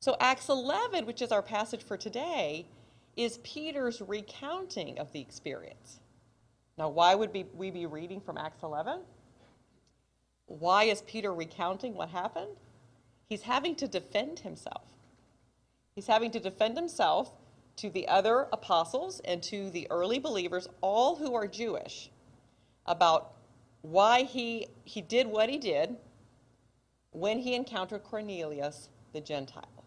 So 0.00 0.16
Acts 0.20 0.48
11, 0.48 1.04
which 1.04 1.20
is 1.20 1.32
our 1.32 1.42
passage 1.42 1.82
for 1.82 1.98
today, 1.98 2.64
is 3.18 3.38
Peter's 3.38 4.00
recounting 4.00 4.96
of 5.00 5.10
the 5.12 5.20
experience. 5.20 5.98
Now, 6.78 6.88
why 6.88 7.16
would 7.16 7.36
we 7.52 7.70
be 7.72 7.84
reading 7.84 8.20
from 8.20 8.38
Acts 8.38 8.62
11? 8.62 9.00
Why 10.46 10.84
is 10.84 11.02
Peter 11.02 11.34
recounting 11.34 11.94
what 11.94 12.10
happened? 12.10 12.56
He's 13.28 13.42
having 13.42 13.74
to 13.76 13.88
defend 13.88 14.38
himself. 14.38 14.84
He's 15.96 16.06
having 16.06 16.30
to 16.30 16.38
defend 16.38 16.76
himself 16.76 17.32
to 17.78 17.90
the 17.90 18.06
other 18.06 18.46
apostles 18.52 19.20
and 19.24 19.42
to 19.42 19.68
the 19.70 19.88
early 19.90 20.20
believers, 20.20 20.68
all 20.80 21.16
who 21.16 21.34
are 21.34 21.48
Jewish, 21.48 22.10
about 22.86 23.32
why 23.82 24.22
he, 24.22 24.68
he 24.84 25.00
did 25.00 25.26
what 25.26 25.48
he 25.48 25.58
did 25.58 25.96
when 27.10 27.40
he 27.40 27.56
encountered 27.56 28.04
Cornelius 28.04 28.90
the 29.12 29.20
Gentile. 29.20 29.84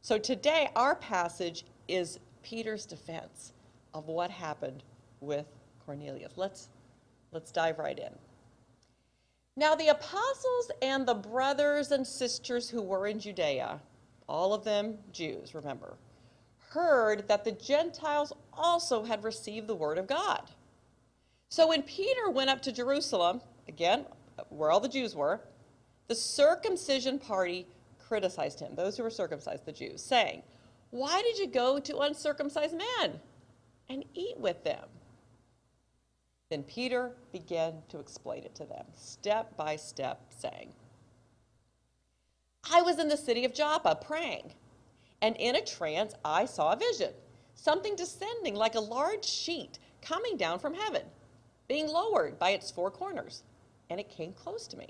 So 0.00 0.16
today, 0.16 0.70
our 0.76 0.94
passage 0.94 1.64
is 1.88 2.20
Peter's 2.48 2.86
defense 2.86 3.52
of 3.92 4.08
what 4.08 4.30
happened 4.30 4.82
with 5.20 5.46
Cornelius. 5.84 6.32
Let's, 6.36 6.68
let's 7.30 7.52
dive 7.52 7.78
right 7.78 7.98
in. 7.98 8.12
Now, 9.56 9.74
the 9.74 9.88
apostles 9.88 10.70
and 10.80 11.06
the 11.06 11.14
brothers 11.14 11.90
and 11.90 12.06
sisters 12.06 12.70
who 12.70 12.80
were 12.80 13.06
in 13.06 13.18
Judea, 13.18 13.80
all 14.28 14.54
of 14.54 14.64
them 14.64 14.96
Jews, 15.12 15.54
remember, 15.54 15.96
heard 16.70 17.28
that 17.28 17.44
the 17.44 17.52
Gentiles 17.52 18.32
also 18.52 19.02
had 19.02 19.24
received 19.24 19.66
the 19.66 19.74
word 19.74 19.98
of 19.98 20.06
God. 20.06 20.42
So 21.50 21.68
when 21.68 21.82
Peter 21.82 22.30
went 22.30 22.50
up 22.50 22.62
to 22.62 22.72
Jerusalem, 22.72 23.42
again, 23.66 24.06
where 24.48 24.70
all 24.70 24.80
the 24.80 24.88
Jews 24.88 25.14
were, 25.14 25.40
the 26.06 26.14
circumcision 26.14 27.18
party 27.18 27.66
criticized 27.98 28.60
him, 28.60 28.74
those 28.74 28.96
who 28.96 29.02
were 29.02 29.10
circumcised, 29.10 29.66
the 29.66 29.72
Jews, 29.72 30.02
saying, 30.02 30.42
Why 30.90 31.22
did 31.22 31.38
you 31.38 31.46
go 31.46 31.78
to 31.78 31.98
uncircumcised 31.98 32.76
men 32.76 33.20
and 33.88 34.04
eat 34.14 34.38
with 34.38 34.64
them? 34.64 34.84
Then 36.50 36.62
Peter 36.62 37.12
began 37.30 37.82
to 37.90 37.98
explain 37.98 38.44
it 38.44 38.54
to 38.54 38.64
them, 38.64 38.86
step 38.96 39.56
by 39.56 39.76
step, 39.76 40.20
saying, 40.30 40.72
I 42.72 42.82
was 42.82 42.98
in 42.98 43.08
the 43.08 43.16
city 43.16 43.44
of 43.44 43.54
Joppa 43.54 43.96
praying 43.96 44.52
and 45.20 45.36
in 45.36 45.56
a 45.56 45.64
trance 45.64 46.14
I 46.24 46.44
saw 46.44 46.72
a 46.72 46.76
vision, 46.76 47.12
something 47.54 47.96
descending 47.96 48.54
like 48.54 48.74
a 48.74 48.80
large 48.80 49.24
sheet 49.24 49.78
coming 50.00 50.36
down 50.36 50.58
from 50.58 50.74
heaven, 50.74 51.02
being 51.66 51.88
lowered 51.88 52.38
by 52.38 52.50
its 52.50 52.70
four 52.70 52.90
corners, 52.90 53.42
and 53.90 53.98
it 53.98 54.08
came 54.08 54.32
close 54.32 54.66
to 54.68 54.76
me. 54.76 54.88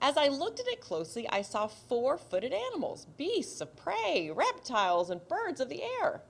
As 0.00 0.16
I 0.16 0.28
looked 0.28 0.60
at 0.60 0.68
it 0.68 0.80
closely, 0.80 1.28
I 1.28 1.42
saw 1.42 1.66
four 1.66 2.16
footed 2.16 2.52
animals, 2.52 3.06
beasts 3.16 3.60
of 3.60 3.74
prey, 3.76 4.30
reptiles, 4.32 5.10
and 5.10 5.26
birds 5.26 5.60
of 5.60 5.68
the 5.68 5.82
air. 5.82 6.22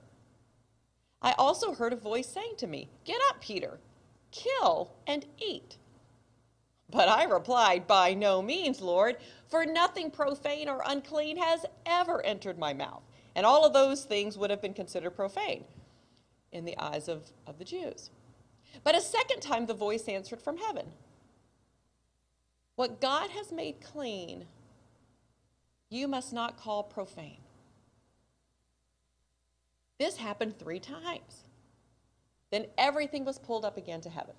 I 1.21 1.33
also 1.33 1.75
heard 1.75 1.93
a 1.93 1.97
voice 1.97 2.29
saying 2.29 2.55
to 2.59 2.67
me, 2.67 2.89
Get 3.05 3.21
up, 3.29 3.41
Peter, 3.41 3.79
kill 4.31 4.93
and 5.07 5.27
eat. 5.39 5.77
But 6.91 7.09
I 7.09 7.25
replied, 7.25 7.87
By 7.87 8.15
no 8.15 8.41
means, 8.41 8.81
Lord, 8.81 9.17
for 9.49 9.67
nothing 9.67 10.11
profane 10.11 10.69
or 10.69 10.83
unclean 10.87 11.37
has 11.37 11.67
ever 11.85 12.25
entered 12.25 12.59
my 12.59 12.73
mouth. 12.73 13.03
And 13.35 13.45
all 13.45 13.67
of 13.67 13.75
those 13.75 14.05
things 14.05 14.39
would 14.39 14.51
have 14.51 14.63
been 14.63 14.75
considered 14.75 15.15
profane 15.15 15.65
in 16.53 16.65
the 16.65 16.79
eyes 16.79 17.09
of, 17.09 17.31
of 17.47 17.59
the 17.59 17.65
Jews. 17.65 18.11
But 18.83 18.97
a 18.97 19.01
second 19.01 19.41
time 19.41 19.67
the 19.67 19.75
voice 19.75 20.09
answered 20.09 20.41
from 20.41 20.57
heaven 20.57 20.87
What 22.79 23.01
God 23.01 23.31
has 23.31 23.51
made 23.51 23.81
clean, 23.81 24.45
you 25.91 26.07
must 26.07 26.33
not 26.33 26.57
call 26.57 26.85
profane. 26.85 27.41
This 29.99 30.19
happened 30.19 30.57
three 30.61 30.79
times. 30.79 31.43
Then 32.53 32.67
everything 32.79 33.25
was 33.25 33.41
pulled 33.41 33.64
up 33.64 33.77
again 33.77 34.01
to 34.03 34.09
heaven. 34.09 34.37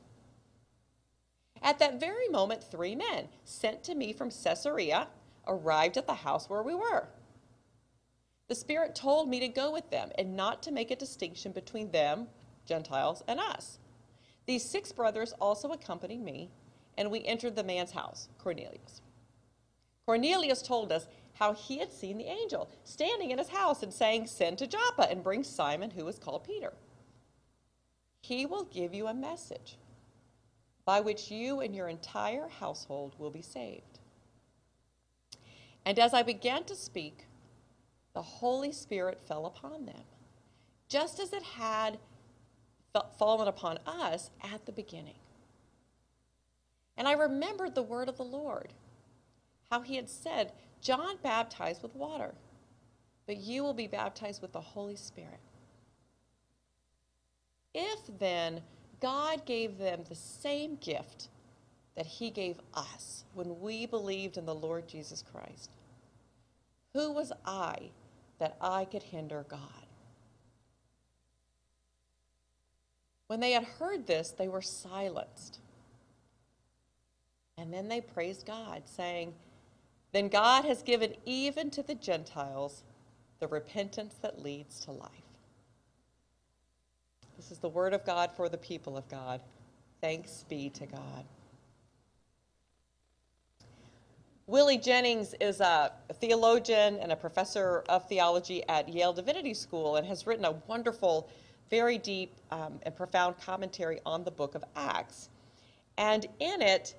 At 1.61 1.79
that 1.79 1.99
very 1.99 2.29
moment, 2.29 2.63
three 2.63 2.95
men, 2.95 3.27
sent 3.43 3.83
to 3.83 3.93
me 3.93 4.13
from 4.13 4.31
Caesarea, 4.31 5.09
arrived 5.45 5.97
at 5.97 6.07
the 6.07 6.13
house 6.13 6.49
where 6.49 6.63
we 6.63 6.75
were. 6.75 7.09
The 8.47 8.55
Spirit 8.55 8.95
told 8.95 9.27
me 9.27 9.41
to 9.41 9.49
go 9.49 9.69
with 9.69 9.89
them 9.89 10.11
and 10.17 10.37
not 10.37 10.63
to 10.63 10.71
make 10.71 10.91
a 10.91 10.95
distinction 10.95 11.51
between 11.51 11.91
them, 11.91 12.27
Gentiles, 12.65 13.21
and 13.27 13.37
us. 13.37 13.79
These 14.45 14.63
six 14.63 14.93
brothers 14.93 15.33
also 15.41 15.73
accompanied 15.73 16.21
me, 16.21 16.51
and 16.99 17.09
we 17.09 17.23
entered 17.23 17.55
the 17.55 17.63
man's 17.63 17.91
house, 17.91 18.27
Cornelius. 18.37 19.01
Cornelius 20.05 20.61
told 20.61 20.91
us 20.91 21.07
how 21.35 21.53
he 21.53 21.79
had 21.79 21.93
seen 21.93 22.17
the 22.17 22.25
angel 22.25 22.69
standing 22.83 23.31
in 23.31 23.37
his 23.37 23.47
house 23.47 23.81
and 23.81 23.93
saying, 23.93 24.27
Send 24.27 24.57
to 24.57 24.67
Joppa 24.67 25.09
and 25.09 25.23
bring 25.23 25.43
Simon, 25.45 25.91
who 25.91 26.05
is 26.09 26.19
called 26.19 26.43
Peter. 26.43 26.73
He 28.21 28.45
will 28.45 28.65
give 28.65 28.93
you 28.93 29.07
a 29.07 29.13
message 29.13 29.77
by 30.83 30.99
which 30.99 31.31
you 31.31 31.61
and 31.61 31.73
your 31.73 31.87
entire 31.87 32.49
household 32.49 33.15
will 33.17 33.31
be 33.31 33.41
saved. 33.41 33.99
And 35.85 35.97
as 35.97 36.13
I 36.13 36.21
began 36.21 36.65
to 36.65 36.75
speak, 36.75 37.27
the 38.13 38.21
Holy 38.21 38.73
Spirit 38.73 39.21
fell 39.25 39.45
upon 39.45 39.85
them, 39.85 40.03
just 40.89 41.17
as 41.21 41.31
it 41.31 41.43
had 41.43 41.97
fallen 43.17 43.47
upon 43.47 43.77
us 43.87 44.31
at 44.43 44.65
the 44.65 44.73
beginning. 44.73 45.15
And 46.99 47.07
I 47.07 47.13
remembered 47.13 47.73
the 47.73 47.81
word 47.81 48.09
of 48.09 48.17
the 48.17 48.23
Lord, 48.23 48.73
how 49.71 49.81
he 49.81 49.95
had 49.95 50.09
said, 50.09 50.51
John 50.81 51.17
baptized 51.23 51.81
with 51.81 51.95
water, 51.95 52.35
but 53.25 53.37
you 53.37 53.63
will 53.63 53.73
be 53.73 53.87
baptized 53.87 54.41
with 54.41 54.51
the 54.51 54.61
Holy 54.61 54.95
Spirit. 54.95 55.39
If 57.73 57.99
then 58.19 58.61
God 58.99 59.45
gave 59.45 59.77
them 59.77 60.03
the 60.07 60.15
same 60.15 60.75
gift 60.75 61.29
that 61.95 62.05
He 62.05 62.29
gave 62.29 62.59
us 62.73 63.23
when 63.33 63.59
we 63.59 63.85
believed 63.85 64.37
in 64.37 64.45
the 64.45 64.55
Lord 64.55 64.87
Jesus 64.87 65.23
Christ. 65.33 65.71
Who 66.93 67.11
was 67.11 67.31
I 67.45 67.91
that 68.39 68.57
I 68.61 68.85
could 68.85 69.03
hinder 69.03 69.45
God? 69.47 69.59
When 73.27 73.39
they 73.39 73.51
had 73.51 73.63
heard 73.63 74.07
this, 74.07 74.31
they 74.31 74.47
were 74.47 74.61
silenced. 74.61 75.59
And 77.59 77.73
then 77.73 77.89
they 77.89 77.99
praised 77.99 78.45
God, 78.45 78.83
saying, 78.85 79.33
Then 80.13 80.29
God 80.29 80.63
has 80.63 80.81
given 80.81 81.13
even 81.25 81.69
to 81.71 81.83
the 81.83 81.95
Gentiles 81.95 82.83
the 83.39 83.47
repentance 83.47 84.15
that 84.21 84.41
leads 84.41 84.79
to 84.85 84.91
life. 84.91 85.09
This 87.35 87.51
is 87.51 87.57
the 87.57 87.69
word 87.69 87.93
of 87.93 88.05
God 88.05 88.31
for 88.35 88.47
the 88.47 88.57
people 88.57 88.95
of 88.97 89.07
God. 89.09 89.41
Thanks 89.99 90.45
be 90.47 90.69
to 90.69 90.85
God. 90.85 91.25
Willie 94.47 94.77
Jennings 94.77 95.35
is 95.39 95.59
a 95.59 95.91
theologian 96.19 96.97
and 96.97 97.11
a 97.11 97.15
professor 97.15 97.83
of 97.89 98.07
theology 98.07 98.63
at 98.67 98.89
Yale 98.89 99.13
Divinity 99.13 99.53
School 99.53 99.97
and 99.97 100.07
has 100.07 100.25
written 100.25 100.45
a 100.45 100.53
wonderful, 100.67 101.29
very 101.69 101.97
deep, 101.97 102.33
um, 102.51 102.79
and 102.83 102.95
profound 102.95 103.39
commentary 103.39 103.99
on 104.05 104.23
the 104.23 104.31
book 104.31 104.55
of 104.55 104.63
Acts. 104.75 105.29
And 105.97 106.25
in 106.39 106.61
it, 106.61 106.95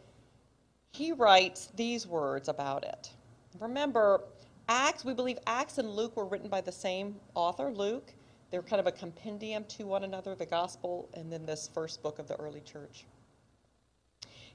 he 0.92 1.12
writes 1.12 1.70
these 1.76 2.06
words 2.06 2.48
about 2.48 2.84
it. 2.84 3.10
Remember, 3.58 4.24
Acts, 4.68 5.04
we 5.04 5.14
believe 5.14 5.38
Acts 5.46 5.78
and 5.78 5.90
Luke 5.90 6.16
were 6.16 6.26
written 6.26 6.48
by 6.48 6.60
the 6.60 6.72
same 6.72 7.16
author, 7.34 7.70
Luke. 7.70 8.12
They're 8.50 8.62
kind 8.62 8.80
of 8.80 8.86
a 8.86 8.92
compendium 8.92 9.64
to 9.64 9.86
one 9.86 10.04
another, 10.04 10.34
the 10.34 10.46
gospel, 10.46 11.08
and 11.14 11.32
then 11.32 11.46
this 11.46 11.68
first 11.72 12.02
book 12.02 12.18
of 12.18 12.26
the 12.26 12.36
early 12.36 12.60
church. 12.60 13.04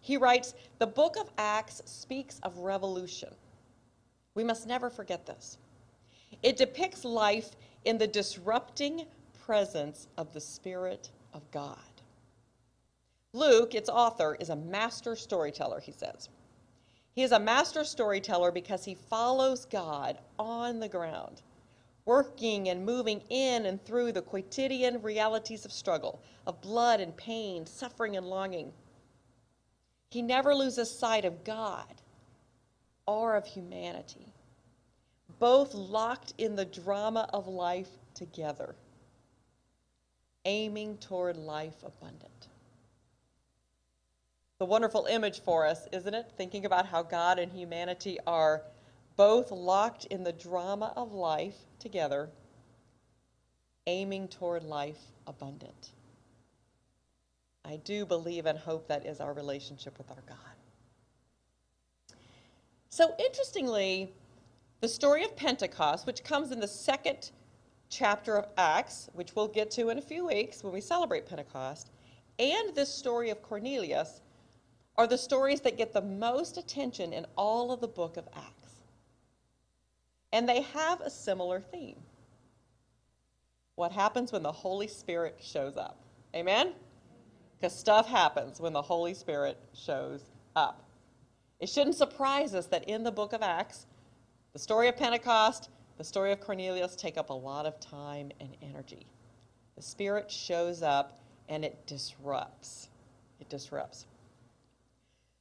He 0.01 0.17
writes, 0.17 0.53
The 0.79 0.87
book 0.87 1.17
of 1.17 1.29
Acts 1.37 1.81
speaks 1.85 2.39
of 2.43 2.57
revolution. 2.59 3.33
We 4.35 4.43
must 4.43 4.67
never 4.67 4.89
forget 4.89 5.25
this. 5.25 5.57
It 6.43 6.57
depicts 6.57 7.05
life 7.05 7.55
in 7.85 7.97
the 7.97 8.07
disrupting 8.07 9.05
presence 9.45 10.07
of 10.17 10.33
the 10.33 10.41
Spirit 10.41 11.09
of 11.33 11.49
God. 11.51 11.79
Luke, 13.35 13.75
its 13.75 13.89
author, 13.89 14.37
is 14.39 14.49
a 14.49 14.55
master 14.55 15.13
storyteller, 15.13 15.81
he 15.81 15.91
says. 15.91 16.29
He 17.11 17.21
is 17.21 17.33
a 17.33 17.39
master 17.39 17.83
storyteller 17.83 18.49
because 18.49 18.85
he 18.85 18.95
follows 18.95 19.65
God 19.65 20.17
on 20.39 20.79
the 20.79 20.87
ground, 20.87 21.41
working 22.05 22.69
and 22.69 22.85
moving 22.85 23.21
in 23.29 23.65
and 23.65 23.83
through 23.83 24.13
the 24.13 24.21
quotidian 24.21 25.01
realities 25.01 25.65
of 25.65 25.73
struggle, 25.73 26.21
of 26.47 26.61
blood 26.61 27.01
and 27.01 27.15
pain, 27.17 27.65
suffering 27.65 28.15
and 28.15 28.25
longing. 28.25 28.71
He 30.11 30.21
never 30.21 30.55
loses 30.55 30.89
sight 30.89 31.25
of 31.25 31.43
God 31.43 31.93
or 33.05 33.35
of 33.35 33.45
humanity, 33.45 34.33
both 35.39 35.73
locked 35.73 36.33
in 36.37 36.55
the 36.55 36.65
drama 36.65 37.29
of 37.33 37.47
life 37.47 37.89
together, 38.13 38.75
aiming 40.45 40.97
toward 40.99 41.35
life 41.35 41.83
abundant. 41.83 42.34
The 44.57 44.65
wonderful 44.65 45.05
image 45.07 45.41
for 45.41 45.65
us, 45.65 45.85
isn't 45.91 46.13
it? 46.13 46.31
Thinking 46.37 46.65
about 46.65 46.85
how 46.85 47.03
God 47.03 47.39
and 47.39 47.51
humanity 47.51 48.17
are 48.25 48.63
both 49.17 49.51
locked 49.51 50.05
in 50.05 50.23
the 50.23 50.31
drama 50.31 50.93
of 50.95 51.11
life 51.11 51.57
together, 51.77 52.29
aiming 53.85 54.29
toward 54.29 54.63
life 54.63 55.01
abundant. 55.27 55.91
I 57.65 57.77
do 57.77 58.05
believe 58.05 58.45
and 58.45 58.57
hope 58.57 58.87
that 58.87 59.05
is 59.05 59.19
our 59.19 59.33
relationship 59.33 59.97
with 59.97 60.09
our 60.09 60.23
God. 60.25 60.37
So, 62.89 63.13
interestingly, 63.19 64.13
the 64.79 64.87
story 64.87 65.25
of 65.25 65.35
Pentecost, 65.35 66.07
which 66.07 66.23
comes 66.23 66.51
in 66.51 66.61
the 66.61 66.67
second 66.67 67.31
chapter 67.89 68.37
of 68.37 68.47
Acts, 68.57 69.09
which 69.13 69.35
we'll 69.35 69.49
get 69.49 69.69
to 69.71 69.89
in 69.89 69.97
a 69.97 70.01
few 70.01 70.27
weeks 70.27 70.63
when 70.63 70.71
we 70.71 70.79
celebrate 70.79 71.25
Pentecost, 71.25 71.89
and 72.39 72.73
this 72.73 72.93
story 72.93 73.29
of 73.31 73.41
Cornelius 73.41 74.21
are 74.97 75.07
the 75.07 75.17
stories 75.17 75.61
that 75.61 75.77
get 75.77 75.93
the 75.93 76.01
most 76.01 76.57
attention 76.57 77.13
in 77.13 77.25
all 77.37 77.71
of 77.71 77.81
the 77.81 77.87
book 77.87 78.17
of 78.17 78.27
Acts. 78.35 78.83
And 80.31 80.47
they 80.47 80.61
have 80.61 81.01
a 81.01 81.09
similar 81.09 81.59
theme. 81.59 81.97
What 83.75 83.91
happens 83.91 84.31
when 84.31 84.43
the 84.43 84.51
Holy 84.51 84.87
Spirit 84.87 85.37
shows 85.41 85.75
up? 85.75 85.97
Amen? 86.33 86.73
Because 87.57 87.77
stuff 87.77 88.07
happens 88.07 88.59
when 88.59 88.73
the 88.73 88.81
Holy 88.81 89.13
Spirit 89.13 89.57
shows 89.73 90.23
up. 90.55 90.83
It 91.59 91.69
shouldn't 91.69 91.95
surprise 91.95 92.53
us 92.53 92.67
that 92.67 92.85
in 92.85 93.03
the 93.03 93.11
book 93.11 93.33
of 93.33 93.41
Acts, 93.41 93.85
the 94.53 94.59
story 94.59 94.87
of 94.87 94.97
Pentecost, 94.97 95.69
the 95.97 96.03
story 96.03 96.31
of 96.31 96.39
Cornelius 96.39 96.95
take 96.95 97.17
up 97.17 97.29
a 97.29 97.33
lot 97.33 97.65
of 97.65 97.79
time 97.79 98.31
and 98.39 98.49
energy. 98.61 99.05
The 99.75 99.81
Spirit 99.81 100.31
shows 100.31 100.81
up 100.81 101.19
and 101.49 101.63
it 101.63 101.85
disrupts. 101.85 102.89
It 103.39 103.49
disrupts. 103.49 104.05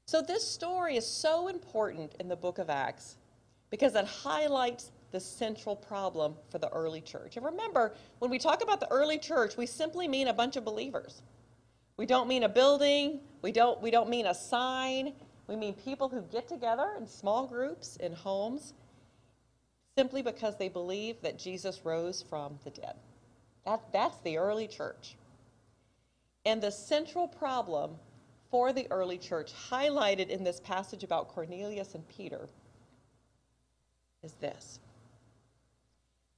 So, 0.06 0.20
this 0.20 0.46
story 0.46 0.96
is 0.96 1.06
so 1.06 1.48
important 1.48 2.14
in 2.20 2.28
the 2.28 2.36
book 2.36 2.58
of 2.58 2.68
Acts 2.68 3.16
because 3.70 3.94
it 3.94 4.04
highlights 4.04 4.92
the 5.12 5.20
central 5.20 5.76
problem 5.76 6.34
for 6.50 6.58
the 6.58 6.68
early 6.70 7.00
church. 7.00 7.36
And 7.36 7.46
remember, 7.46 7.94
when 8.18 8.30
we 8.30 8.38
talk 8.38 8.62
about 8.62 8.80
the 8.80 8.90
early 8.90 9.18
church, 9.18 9.56
we 9.56 9.66
simply 9.66 10.08
mean 10.08 10.28
a 10.28 10.34
bunch 10.34 10.56
of 10.56 10.64
believers. 10.64 11.22
We 11.96 12.06
don't 12.06 12.28
mean 12.28 12.42
a 12.42 12.48
building, 12.48 13.20
we 13.40 13.52
don't, 13.52 13.80
we 13.80 13.90
don't 13.90 14.10
mean 14.10 14.26
a 14.26 14.34
sign. 14.34 15.12
We 15.46 15.56
mean 15.56 15.74
people 15.74 16.08
who 16.08 16.22
get 16.22 16.48
together 16.48 16.94
in 16.98 17.06
small 17.06 17.46
groups, 17.46 17.96
in 17.96 18.12
homes, 18.12 18.72
simply 19.96 20.22
because 20.22 20.56
they 20.56 20.68
believe 20.68 21.20
that 21.22 21.38
Jesus 21.38 21.84
rose 21.84 22.22
from 22.22 22.58
the 22.64 22.70
dead. 22.70 22.94
That, 23.66 23.82
that's 23.92 24.16
the 24.18 24.38
early 24.38 24.66
church. 24.66 25.16
And 26.46 26.62
the 26.62 26.70
central 26.70 27.28
problem 27.28 27.96
for 28.54 28.72
the 28.72 28.86
early 28.92 29.18
church, 29.18 29.52
highlighted 29.68 30.28
in 30.28 30.44
this 30.44 30.60
passage 30.60 31.02
about 31.02 31.26
Cornelius 31.26 31.96
and 31.96 32.08
Peter, 32.08 32.48
is 34.22 34.34
this 34.34 34.78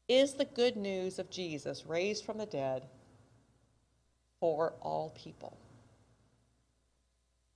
Is 0.09 0.33
the 0.33 0.47
good 0.47 0.79
news 0.79 1.19
of 1.19 1.29
Jesus 1.29 1.85
raised 1.85 2.25
from 2.25 2.39
the 2.39 2.47
dead 2.47 2.85
for 4.41 4.73
all 4.81 5.11
people? 5.15 5.59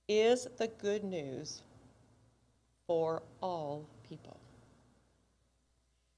Is 0.07 0.47
the 0.59 0.67
good 0.67 1.03
news 1.03 1.63
for 2.85 3.23
all 3.41 3.87
people? 4.07 4.37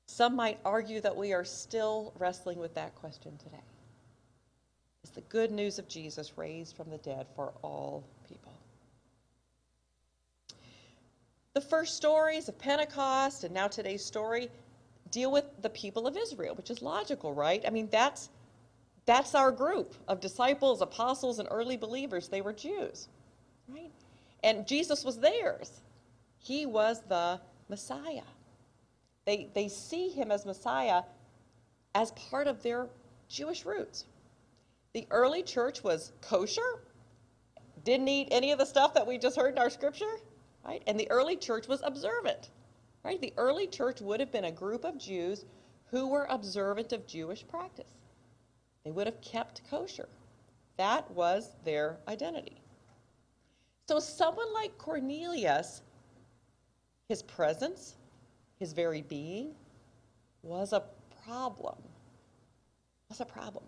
Some 0.05 0.35
might 0.35 0.59
argue 0.65 0.99
that 0.99 1.15
we 1.15 1.31
are 1.31 1.45
still 1.45 2.11
wrestling 2.19 2.59
with 2.59 2.75
that 2.75 2.93
question 2.95 3.37
today. 3.37 3.63
Is 5.03 5.11
the 5.11 5.21
good 5.21 5.51
news 5.51 5.79
of 5.79 5.87
Jesus 5.87 6.37
raised 6.37 6.75
from 6.75 6.89
the 6.89 6.97
dead 6.97 7.27
for 7.35 7.53
all 7.61 8.03
people? 8.27 8.53
The 11.53 11.61
first 11.61 11.95
stories 11.95 12.49
of 12.49 12.57
Pentecost 12.57 13.43
and 13.43 13.53
now 13.53 13.67
today's 13.67 14.03
story 14.03 14.49
deal 15.11 15.31
with 15.31 15.45
the 15.61 15.69
people 15.69 16.07
of 16.07 16.17
Israel, 16.17 16.55
which 16.55 16.71
is 16.71 16.81
logical, 16.81 17.33
right? 17.33 17.63
I 17.67 17.69
mean, 17.69 17.89
that's 17.91 18.29
that's 19.05 19.35
our 19.35 19.51
group 19.51 19.93
of 20.07 20.19
disciples, 20.19 20.81
apostles, 20.81 21.39
and 21.39 21.47
early 21.51 21.77
believers. 21.77 22.27
They 22.27 22.41
were 22.41 22.53
Jews, 22.53 23.09
right? 23.67 23.91
And 24.43 24.65
Jesus 24.65 25.03
was 25.03 25.19
theirs. 25.19 25.81
He 26.39 26.65
was 26.65 27.01
the 27.07 27.39
Messiah. 27.69 28.23
They, 29.25 29.49
they 29.53 29.67
see 29.67 30.09
him 30.09 30.31
as 30.31 30.45
Messiah 30.45 31.03
as 31.95 32.11
part 32.11 32.47
of 32.47 32.63
their 32.63 32.87
Jewish 33.29 33.65
roots. 33.65 34.05
The 34.93 35.07
early 35.11 35.43
church 35.43 35.83
was 35.83 36.11
kosher, 36.21 36.81
didn't 37.83 38.07
eat 38.07 38.29
any 38.31 38.51
of 38.51 38.59
the 38.59 38.65
stuff 38.65 38.93
that 38.93 39.05
we 39.05 39.17
just 39.17 39.37
heard 39.37 39.53
in 39.53 39.59
our 39.59 39.69
scripture, 39.69 40.17
right? 40.65 40.83
And 40.87 40.99
the 40.99 41.09
early 41.11 41.35
church 41.35 41.67
was 41.67 41.81
observant, 41.83 42.49
right? 43.03 43.19
The 43.19 43.33
early 43.37 43.67
church 43.67 44.01
would 44.01 44.19
have 44.19 44.31
been 44.31 44.45
a 44.45 44.51
group 44.51 44.83
of 44.85 44.97
Jews 44.97 45.45
who 45.91 46.07
were 46.07 46.25
observant 46.29 46.93
of 46.93 47.05
Jewish 47.05 47.47
practice. 47.47 47.85
They 48.83 48.91
would 48.91 49.07
have 49.07 49.21
kept 49.21 49.61
kosher. 49.69 50.09
That 50.77 51.09
was 51.11 51.51
their 51.63 51.97
identity. 52.07 52.57
So, 53.87 53.99
someone 53.99 54.51
like 54.53 54.77
Cornelius, 54.77 55.81
his 57.09 57.21
presence, 57.21 57.95
his 58.57 58.73
very 58.73 59.01
being, 59.01 59.55
was 60.41 60.73
a 60.73 60.83
problem. 61.23 61.75
Was 63.09 63.21
a 63.21 63.25
problem. 63.25 63.65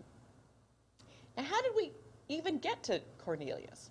Now, 1.38 1.43
how 1.43 1.62
did 1.62 1.73
we 1.75 1.91
even 2.29 2.60
get 2.60 2.81
to 2.84 3.01
Cornelius? 3.17 3.89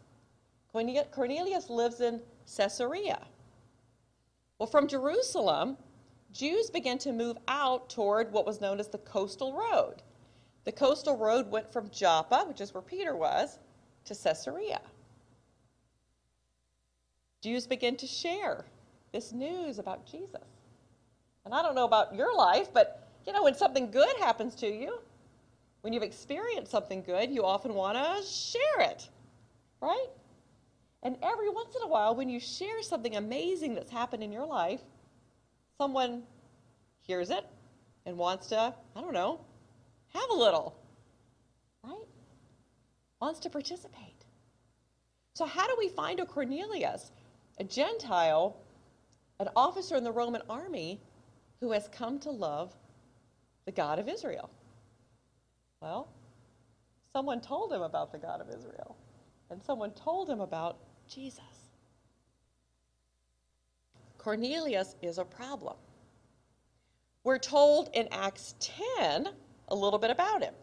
Cornelius 0.73 1.71
lives 1.71 2.01
in 2.01 2.21
Caesarea. 2.57 3.21
Well, 4.59 4.67
from 4.67 4.89
Jerusalem, 4.89 5.77
Jews 6.33 6.71
began 6.71 6.99
to 6.99 7.13
move 7.13 7.39
out 7.49 7.89
toward 7.89 8.33
what 8.33 8.47
was 8.47 8.61
known 8.61 8.81
as 8.81 8.89
the 8.89 8.99
coastal 8.99 9.53
road. 9.53 10.03
The 10.65 10.73
coastal 10.73 11.17
road 11.17 11.51
went 11.51 11.73
from 11.73 11.91
Joppa, 11.91 12.45
which 12.47 12.61
is 12.61 12.73
where 12.73 12.83
Peter 12.83 13.17
was, 13.17 13.59
to 14.07 14.15
Caesarea. 14.15 14.81
Jews 17.43 17.67
began 17.67 17.97
to 17.97 18.07
share 18.07 18.65
this 19.13 19.33
news 19.33 19.79
about 19.79 20.07
Jesus. 20.07 20.41
And 21.45 21.53
I 21.55 21.63
don't 21.63 21.75
know 21.75 21.85
about 21.85 22.15
your 22.15 22.35
life, 22.35 22.69
but 22.73 23.09
you 23.27 23.33
know, 23.33 23.45
when 23.45 23.55
something 23.55 23.91
good 23.91 24.17
happens 24.19 24.55
to 24.57 24.67
you, 24.67 24.99
when 25.83 25.93
you've 25.93 26.03
experienced 26.03 26.71
something 26.71 27.03
good, 27.03 27.31
you 27.31 27.45
often 27.45 27.75
want 27.75 27.99
to 27.99 28.27
share 28.27 28.89
it, 28.89 29.09
right? 29.81 30.09
And 31.05 31.17
every 31.23 31.51
once 31.51 31.77
in 31.77 31.83
a 31.83 31.87
while, 31.87 32.17
when 32.17 32.31
you 32.31 32.41
share 32.41 32.83
something 32.83 33.15
amazing 33.15 33.75
that's 33.75 33.91
happened 33.91 34.23
in 34.23 34.33
your 34.33 34.47
life, 34.47 34.81
someone 35.77 36.23
hears 37.03 37.31
it, 37.31 37.45
and 38.07 38.17
wants 38.17 38.49
to, 38.49 38.75
I 38.97 39.01
don't 39.01 39.13
know, 39.13 39.41
have 40.15 40.31
a 40.31 40.35
little, 40.35 40.75
right? 41.83 42.07
Wants 43.21 43.41
to 43.41 43.51
participate. 43.51 44.25
So, 45.35 45.45
how 45.45 45.67
do 45.67 45.75
we 45.79 45.89
find 45.89 46.21
a 46.21 46.27
Cornelius, 46.27 47.13
a 47.59 47.65
Gentile, 47.65 48.57
an 49.41 49.49
officer 49.57 49.97
in 49.97 50.05
the 50.05 50.13
Roman 50.13 50.43
army 50.49 51.01
who 51.61 51.73
has 51.73 51.89
come 51.89 52.19
to 52.21 52.31
love 52.31 52.75
the 53.67 53.73
God 53.73 53.99
of 53.99 54.09
Israel? 54.09 54.49
Well, 55.83 56.09
someone 57.13 57.41
told 57.41 57.73
him 57.73 57.83
about 57.83 58.13
the 58.13 58.19
God 58.19 58.41
of 58.41 58.49
Israel, 58.49 58.97
and 59.51 59.63
someone 59.63 59.91
told 59.91 60.31
him 60.31 60.41
about 60.41 60.79
Jesus. 61.09 61.43
Cornelius 64.19 64.97
is 65.03 65.19
a 65.19 65.25
problem. 65.25 65.77
We're 67.25 67.39
told 67.39 67.91
in 67.93 68.09
Acts 68.11 68.55
10 68.61 69.29
a 69.69 69.75
little 69.75 69.99
bit 69.99 70.11
about 70.11 70.43
him. 70.43 70.55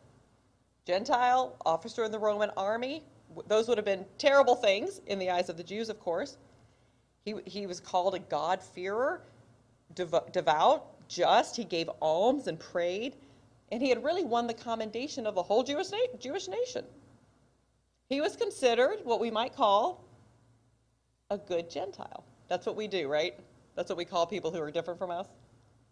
Gentile, 0.86 1.56
officer 1.65 2.04
in 2.04 2.12
the 2.12 2.19
Roman 2.19 2.49
army. 2.58 3.04
Those 3.47 3.67
would 3.67 3.77
have 3.77 3.86
been 3.86 4.06
terrible 4.17 4.56
things 4.56 5.01
in 5.08 5.19
the 5.19 5.30
eyes 5.30 5.49
of 5.49 5.58
the 5.58 5.63
Jews, 5.63 5.89
of 5.89 5.99
course. 5.99 6.38
He, 7.23 7.36
he 7.45 7.67
was 7.67 7.80
called 7.80 8.15
a 8.15 8.19
God-fearer, 8.19 9.21
dev- 9.93 10.32
devout, 10.32 11.08
just. 11.08 11.56
He 11.56 11.63
gave 11.63 11.89
alms 12.01 12.47
and 12.47 12.60
prayed. 12.60 13.15
And 13.71 13.82
he 13.82 13.89
had 13.89 14.04
really 14.04 14.23
won 14.23 14.47
the 14.47 14.54
commendation 14.54 15.27
of 15.27 15.36
the 15.36 15.43
whole 15.43 15.63
Jewish, 15.63 15.91
na- 15.91 16.17
Jewish 16.19 16.47
nation. 16.47 16.84
He 18.10 18.21
was 18.21 18.36
considered 18.36 18.99
what 19.04 19.19
we 19.19 19.32
might 19.32 19.56
call 19.56 20.04
a 21.32 21.38
good 21.38 21.70
Gentile. 21.70 22.26
That's 22.50 22.65
what 22.67 22.76
we 22.76 22.88
do, 22.88 23.08
right? 23.08 23.34
That's 23.76 23.89
what 23.89 23.98
we 23.98 24.06
call 24.06 24.28
people 24.28 24.52
who 24.52 24.60
are 24.60 24.70
different 24.70 25.00
from 25.00 25.10
us, 25.10 25.28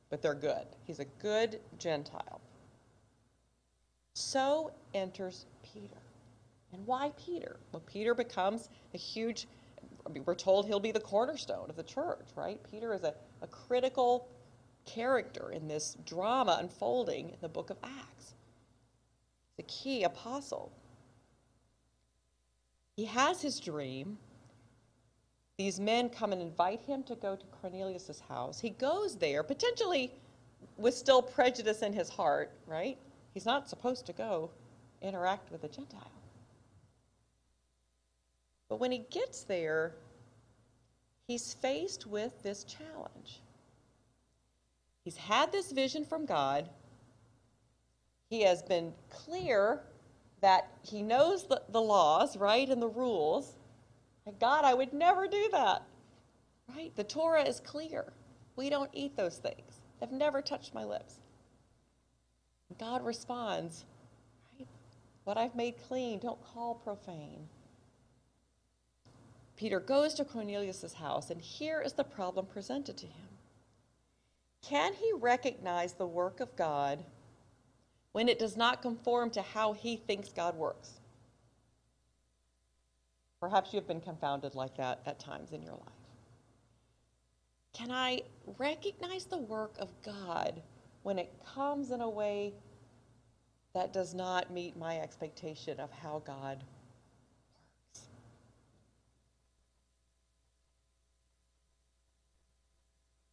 but 0.09 0.21
they're 0.21 0.35
good. 0.35 0.67
He's 0.85 0.99
a 0.99 1.05
good 1.05 1.61
Gentile. 1.79 2.41
So 4.13 4.71
enters 4.93 5.45
Peter. 5.63 6.01
And 6.73 6.85
why 6.85 7.13
Peter? 7.17 7.55
Well, 7.71 7.81
Peter 7.85 8.13
becomes 8.13 8.69
a 8.93 8.97
huge, 8.97 9.47
we're 10.25 10.35
told 10.35 10.67
he'll 10.67 10.79
be 10.79 10.91
the 10.91 10.99
cornerstone 10.99 11.69
of 11.69 11.77
the 11.77 11.83
church, 11.83 12.27
right? 12.35 12.59
Peter 12.69 12.93
is 12.93 13.03
a, 13.03 13.15
a 13.41 13.47
critical 13.47 14.27
character 14.85 15.51
in 15.51 15.69
this 15.69 15.95
drama 16.05 16.57
unfolding 16.59 17.29
in 17.29 17.37
the 17.39 17.49
book 17.49 17.69
of 17.69 17.77
Acts. 17.81 18.33
The 19.55 19.63
key 19.63 20.03
apostle. 20.03 20.73
He 22.97 23.05
has 23.05 23.41
his 23.41 23.61
dream. 23.61 24.17
These 25.59 25.77
men 25.77 26.07
come 26.07 26.31
and 26.31 26.41
invite 26.41 26.79
him 26.83 27.03
to 27.03 27.15
go 27.15 27.35
to 27.35 27.45
Cornelius' 27.61 28.21
house. 28.29 28.61
He 28.61 28.69
goes 28.69 29.17
there, 29.17 29.43
potentially 29.43 30.09
with 30.77 30.95
still 30.95 31.21
prejudice 31.21 31.81
in 31.81 31.91
his 31.91 32.07
heart, 32.07 32.53
right? 32.65 32.97
He's 33.33 33.45
not 33.45 33.67
supposed 33.67 34.05
to 34.05 34.13
go 34.13 34.51
interact 35.01 35.51
with 35.51 35.65
a 35.65 35.67
Gentile. 35.67 36.13
But 38.69 38.79
when 38.79 38.89
he 38.89 38.99
gets 39.11 39.43
there, 39.43 39.95
he's 41.27 41.53
faced 41.55 42.07
with 42.07 42.41
this 42.41 42.63
challenge. 42.63 43.41
He's 45.03 45.17
had 45.17 45.51
this 45.51 45.73
vision 45.73 46.05
from 46.05 46.25
God. 46.25 46.69
He 48.29 48.43
has 48.43 48.61
been 48.61 48.93
clear 49.09 49.81
that 50.39 50.69
he 50.83 51.01
knows 51.01 51.47
the, 51.47 51.61
the 51.67 51.81
laws, 51.81 52.37
right, 52.37 52.69
and 52.69 52.81
the 52.81 52.87
rules. 52.87 53.57
God, 54.39 54.65
I 54.65 54.73
would 54.73 54.93
never 54.93 55.27
do 55.27 55.49
that. 55.51 55.83
Right? 56.75 56.95
The 56.95 57.03
Torah 57.03 57.43
is 57.43 57.59
clear. 57.59 58.13
We 58.55 58.69
don't 58.69 58.91
eat 58.93 59.15
those 59.15 59.37
things. 59.37 59.81
They've 59.99 60.11
never 60.11 60.41
touched 60.41 60.73
my 60.73 60.83
lips. 60.83 61.15
God 62.77 63.03
responds, 63.03 63.85
right? 64.57 64.67
What 65.23 65.37
I've 65.37 65.55
made 65.55 65.75
clean, 65.87 66.19
don't 66.19 66.43
call 66.43 66.75
profane. 66.75 67.47
Peter 69.57 69.79
goes 69.79 70.13
to 70.13 70.23
Cornelius' 70.23 70.93
house, 70.93 71.29
and 71.29 71.41
here 71.41 71.81
is 71.81 71.93
the 71.93 72.03
problem 72.03 72.45
presented 72.45 72.95
to 72.97 73.07
him. 73.07 73.27
Can 74.61 74.93
he 74.93 75.11
recognize 75.13 75.93
the 75.93 76.07
work 76.07 76.39
of 76.39 76.55
God 76.55 77.03
when 78.11 78.29
it 78.29 78.39
does 78.39 78.55
not 78.55 78.81
conform 78.81 79.29
to 79.31 79.41
how 79.41 79.73
he 79.73 79.97
thinks 79.97 80.29
God 80.29 80.55
works? 80.55 80.98
Perhaps 83.39 83.73
you've 83.73 83.87
been 83.87 84.01
confounded 84.01 84.53
like 84.53 84.75
that 84.77 84.99
at 85.05 85.19
times 85.19 85.53
in 85.53 85.61
your 85.61 85.73
life. 85.73 85.99
Can 87.73 87.91
I 87.91 88.21
recognize 88.57 89.25
the 89.25 89.37
work 89.37 89.75
of 89.79 89.89
God 90.03 90.61
when 91.03 91.17
it 91.17 91.31
comes 91.55 91.91
in 91.91 92.01
a 92.01 92.09
way 92.09 92.53
that 93.73 93.93
does 93.93 94.13
not 94.13 94.51
meet 94.51 94.75
my 94.75 94.99
expectation 94.99 95.79
of 95.79 95.89
how 95.91 96.21
God 96.25 96.57
works? 96.57 98.01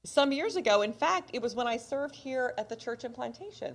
Some 0.05 0.31
years 0.31 0.55
ago, 0.55 0.83
in 0.83 0.93
fact, 0.93 1.31
it 1.33 1.43
was 1.43 1.57
when 1.57 1.67
I 1.67 1.77
served 1.77 2.15
here 2.15 2.55
at 2.57 2.69
the 2.69 2.77
church 2.77 3.03
in 3.03 3.13
Plantation. 3.13 3.75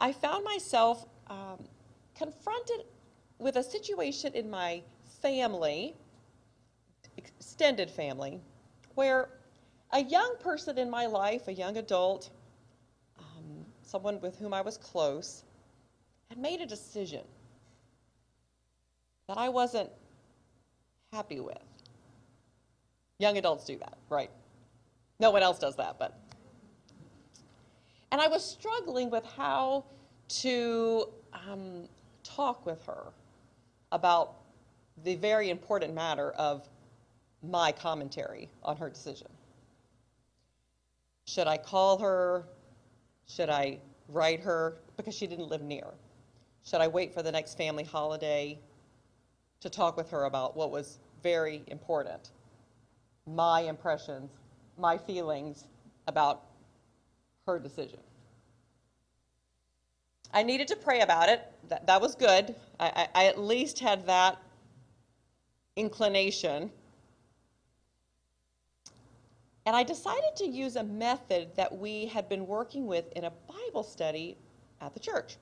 I 0.00 0.12
found 0.12 0.44
myself 0.44 1.04
um, 1.26 1.66
confronted 2.14 2.84
with 3.40 3.56
a 3.56 3.62
situation 3.62 4.34
in 4.34 4.48
my 4.50 4.82
family, 5.22 5.96
extended 7.16 7.90
family, 7.90 8.40
where 8.94 9.30
a 9.92 10.02
young 10.02 10.36
person 10.38 10.78
in 10.78 10.90
my 10.90 11.06
life, 11.06 11.48
a 11.48 11.52
young 11.52 11.78
adult, 11.78 12.30
um, 13.18 13.64
someone 13.82 14.20
with 14.20 14.38
whom 14.38 14.52
I 14.52 14.60
was 14.60 14.76
close, 14.76 15.42
had 16.28 16.38
made 16.38 16.60
a 16.60 16.66
decision 16.66 17.24
that 19.26 19.38
I 19.38 19.48
wasn't 19.48 19.90
happy 21.12 21.40
with. 21.40 21.56
Young 23.18 23.38
adults 23.38 23.64
do 23.64 23.78
that, 23.78 23.96
right? 24.10 24.30
No 25.18 25.30
one 25.30 25.42
else 25.42 25.58
does 25.58 25.76
that, 25.76 25.98
but. 25.98 26.18
And 28.12 28.20
I 28.20 28.28
was 28.28 28.44
struggling 28.44 29.08
with 29.10 29.24
how 29.24 29.84
to 30.28 31.08
um, 31.32 31.88
talk 32.22 32.66
with 32.66 32.84
her 32.84 33.12
about 33.92 34.34
the 35.04 35.16
very 35.16 35.50
important 35.50 35.94
matter 35.94 36.30
of 36.32 36.68
my 37.42 37.72
commentary 37.72 38.50
on 38.62 38.76
her 38.76 38.90
decision. 38.90 39.28
Should 41.26 41.46
I 41.46 41.56
call 41.56 41.98
her? 41.98 42.44
Should 43.26 43.50
I 43.50 43.78
write 44.08 44.40
her? 44.40 44.76
Because 44.96 45.14
she 45.14 45.26
didn't 45.26 45.48
live 45.48 45.62
near. 45.62 45.86
Should 46.64 46.80
I 46.80 46.88
wait 46.88 47.14
for 47.14 47.22
the 47.22 47.32
next 47.32 47.56
family 47.56 47.84
holiday 47.84 48.58
to 49.60 49.70
talk 49.70 49.96
with 49.96 50.10
her 50.10 50.24
about 50.24 50.56
what 50.56 50.70
was 50.70 50.98
very 51.22 51.62
important? 51.68 52.30
My 53.26 53.62
impressions, 53.62 54.30
my 54.76 54.98
feelings 54.98 55.64
about 56.06 56.42
her 57.46 57.58
decision. 57.58 58.00
I 60.32 60.42
needed 60.42 60.68
to 60.68 60.76
pray 60.76 61.00
about 61.00 61.28
it. 61.28 61.42
That, 61.68 61.86
that 61.86 62.00
was 62.00 62.14
good. 62.14 62.54
I, 62.78 63.08
I, 63.14 63.22
I 63.22 63.26
at 63.26 63.38
least 63.38 63.78
had 63.78 64.06
that 64.06 64.38
inclination. 65.76 66.70
And 69.66 69.76
I 69.76 69.82
decided 69.82 70.36
to 70.36 70.46
use 70.46 70.76
a 70.76 70.84
method 70.84 71.54
that 71.56 71.76
we 71.76 72.06
had 72.06 72.28
been 72.28 72.46
working 72.46 72.86
with 72.86 73.12
in 73.12 73.24
a 73.24 73.32
Bible 73.48 73.82
study 73.82 74.36
at 74.80 74.94
the 74.94 75.00
church. 75.00 75.36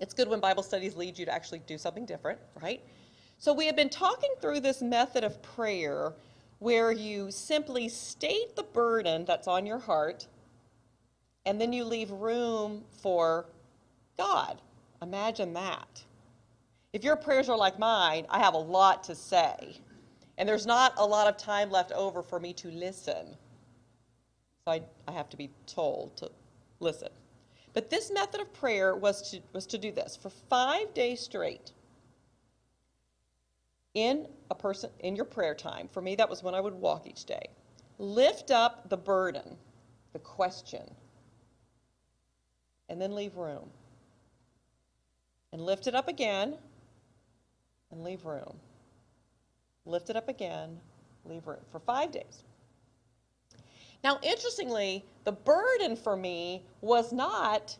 It's 0.00 0.12
good 0.12 0.28
when 0.28 0.40
Bible 0.40 0.62
studies 0.62 0.94
lead 0.94 1.18
you 1.18 1.24
to 1.24 1.32
actually 1.32 1.60
do 1.60 1.78
something 1.78 2.04
different, 2.04 2.38
right? 2.60 2.82
So 3.38 3.52
we 3.52 3.66
have 3.66 3.76
been 3.76 3.88
talking 3.88 4.30
through 4.40 4.60
this 4.60 4.82
method 4.82 5.24
of 5.24 5.42
prayer 5.42 6.12
where 6.58 6.92
you 6.92 7.30
simply 7.30 7.88
state 7.88 8.56
the 8.56 8.62
burden 8.62 9.24
that's 9.24 9.48
on 9.48 9.66
your 9.66 9.78
heart 9.78 10.26
and 11.44 11.60
then 11.60 11.72
you 11.72 11.84
leave 11.84 12.10
room 12.10 12.84
for 13.02 13.46
God. 14.16 14.60
Imagine 15.02 15.52
that. 15.54 16.02
If 16.92 17.04
your 17.04 17.16
prayers 17.16 17.48
are 17.48 17.56
like 17.56 17.78
mine, 17.78 18.26
I 18.30 18.38
have 18.38 18.54
a 18.54 18.58
lot 18.58 19.04
to 19.04 19.14
say. 19.14 19.80
And 20.38 20.48
there's 20.48 20.66
not 20.66 20.94
a 20.96 21.04
lot 21.04 21.26
of 21.26 21.36
time 21.36 21.70
left 21.70 21.92
over 21.92 22.22
for 22.22 22.40
me 22.40 22.52
to 22.54 22.70
listen. 22.70 23.36
So 24.64 24.72
I, 24.72 24.82
I 25.06 25.12
have 25.12 25.28
to 25.30 25.36
be 25.36 25.50
told 25.66 26.16
to 26.18 26.30
listen. 26.80 27.08
But 27.72 27.90
this 27.90 28.10
method 28.10 28.40
of 28.40 28.52
prayer 28.54 28.96
was 28.96 29.30
to, 29.30 29.40
was 29.52 29.66
to 29.66 29.78
do 29.78 29.92
this 29.92 30.16
for 30.16 30.30
five 30.30 30.94
days 30.94 31.20
straight. 31.20 31.72
In 33.94 34.26
a 34.50 34.54
person 34.54 34.90
in 35.00 35.16
your 35.16 35.24
prayer 35.24 35.54
time, 35.54 35.88
for 35.90 36.02
me 36.02 36.16
that 36.16 36.28
was 36.28 36.42
when 36.42 36.54
I 36.54 36.60
would 36.60 36.74
walk 36.74 37.06
each 37.06 37.24
day. 37.24 37.48
Lift 37.98 38.50
up 38.50 38.88
the 38.90 38.96
burden, 38.96 39.56
the 40.12 40.18
question, 40.18 40.90
and 42.88 43.00
then 43.00 43.14
leave 43.14 43.36
room 43.36 43.70
and 45.52 45.62
lift 45.62 45.86
it 45.86 45.94
up 45.94 46.08
again 46.08 46.56
and 47.90 48.02
leave 48.02 48.24
room. 48.24 48.56
Lift 49.84 50.10
it 50.10 50.16
up 50.16 50.28
again, 50.28 50.80
leave 51.24 51.46
room 51.46 51.60
for 51.70 51.78
five 51.78 52.10
days. 52.10 52.44
Now, 54.02 54.18
interestingly, 54.22 55.04
the 55.24 55.32
burden 55.32 55.96
for 55.96 56.16
me 56.16 56.62
was 56.80 57.12
not 57.12 57.76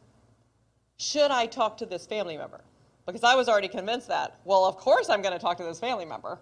should 0.98 1.30
I 1.30 1.46
talk 1.46 1.76
to 1.78 1.86
this 1.86 2.06
family 2.06 2.36
member? 2.36 2.62
Because 3.04 3.22
I 3.22 3.34
was 3.34 3.48
already 3.48 3.68
convinced 3.68 4.08
that, 4.08 4.40
well, 4.44 4.64
of 4.64 4.76
course 4.76 5.08
I'm 5.08 5.22
going 5.22 5.34
to 5.34 5.38
talk 5.38 5.58
to 5.58 5.64
this 5.64 5.78
family 5.78 6.04
member. 6.04 6.38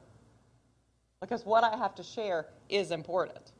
Because 1.21 1.45
what 1.45 1.65
I 1.65 1.77
have 1.77 1.95
to 1.97 2.03
share 2.03 2.47
is 2.69 2.91
important. 2.91 3.53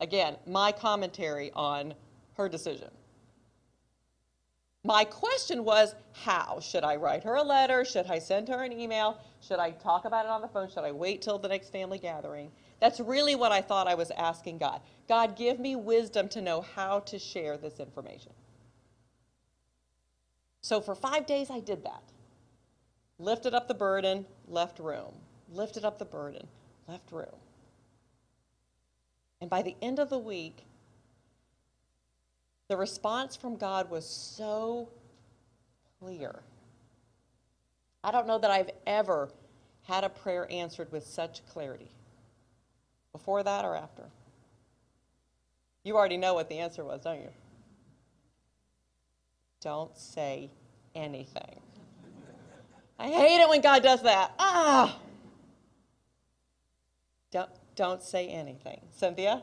Again, 0.00 0.36
my 0.46 0.72
commentary 0.72 1.50
on 1.54 1.94
her 2.34 2.48
decision. 2.48 2.88
My 4.84 5.04
question 5.04 5.64
was 5.64 5.94
how? 6.12 6.58
Should 6.60 6.84
I 6.84 6.96
write 6.96 7.24
her 7.24 7.34
a 7.34 7.42
letter? 7.42 7.84
Should 7.84 8.06
I 8.06 8.18
send 8.18 8.48
her 8.48 8.62
an 8.62 8.72
email? 8.72 9.18
Should 9.40 9.58
I 9.58 9.72
talk 9.72 10.06
about 10.06 10.24
it 10.24 10.30
on 10.30 10.40
the 10.40 10.48
phone? 10.48 10.68
Should 10.70 10.84
I 10.84 10.92
wait 10.92 11.20
till 11.20 11.38
the 11.38 11.48
next 11.48 11.70
family 11.70 11.98
gathering? 11.98 12.50
That's 12.80 12.98
really 12.98 13.34
what 13.34 13.52
I 13.52 13.60
thought 13.60 13.88
I 13.88 13.94
was 13.94 14.10
asking 14.12 14.58
God. 14.58 14.80
God, 15.06 15.36
give 15.36 15.60
me 15.60 15.76
wisdom 15.76 16.28
to 16.30 16.40
know 16.40 16.62
how 16.62 17.00
to 17.00 17.18
share 17.18 17.58
this 17.58 17.78
information. 17.78 18.32
So 20.62 20.80
for 20.80 20.94
five 20.94 21.26
days, 21.26 21.50
I 21.50 21.60
did 21.60 21.84
that. 21.84 22.02
Lifted 23.18 23.54
up 23.54 23.68
the 23.68 23.74
burden, 23.74 24.24
left 24.48 24.78
room. 24.78 25.12
Lifted 25.52 25.84
up 25.84 25.98
the 25.98 26.06
burden, 26.06 26.46
left 26.88 27.12
room. 27.12 27.36
And 29.42 29.50
by 29.50 29.62
the 29.62 29.76
end 29.82 29.98
of 29.98 30.08
the 30.08 30.18
week, 30.18 30.64
the 32.70 32.76
response 32.76 33.34
from 33.34 33.56
God 33.56 33.90
was 33.90 34.06
so 34.06 34.88
clear. 35.98 36.38
I 38.04 38.12
don't 38.12 38.28
know 38.28 38.38
that 38.38 38.52
I've 38.52 38.70
ever 38.86 39.28
had 39.82 40.04
a 40.04 40.08
prayer 40.08 40.46
answered 40.52 40.92
with 40.92 41.04
such 41.04 41.44
clarity. 41.46 41.90
Before 43.10 43.42
that 43.42 43.64
or 43.64 43.74
after? 43.74 44.04
You 45.82 45.96
already 45.96 46.16
know 46.16 46.32
what 46.34 46.48
the 46.48 46.60
answer 46.60 46.84
was, 46.84 47.00
don't 47.00 47.18
you? 47.18 47.30
Don't 49.60 49.98
say 49.98 50.48
anything. 50.94 51.58
I 53.00 53.08
hate 53.08 53.42
it 53.42 53.48
when 53.48 53.62
God 53.62 53.82
does 53.82 54.02
that. 54.02 54.30
Ah! 54.38 54.96
Don't, 57.32 57.50
don't 57.74 58.00
say 58.00 58.28
anything. 58.28 58.80
Cynthia, 58.92 59.42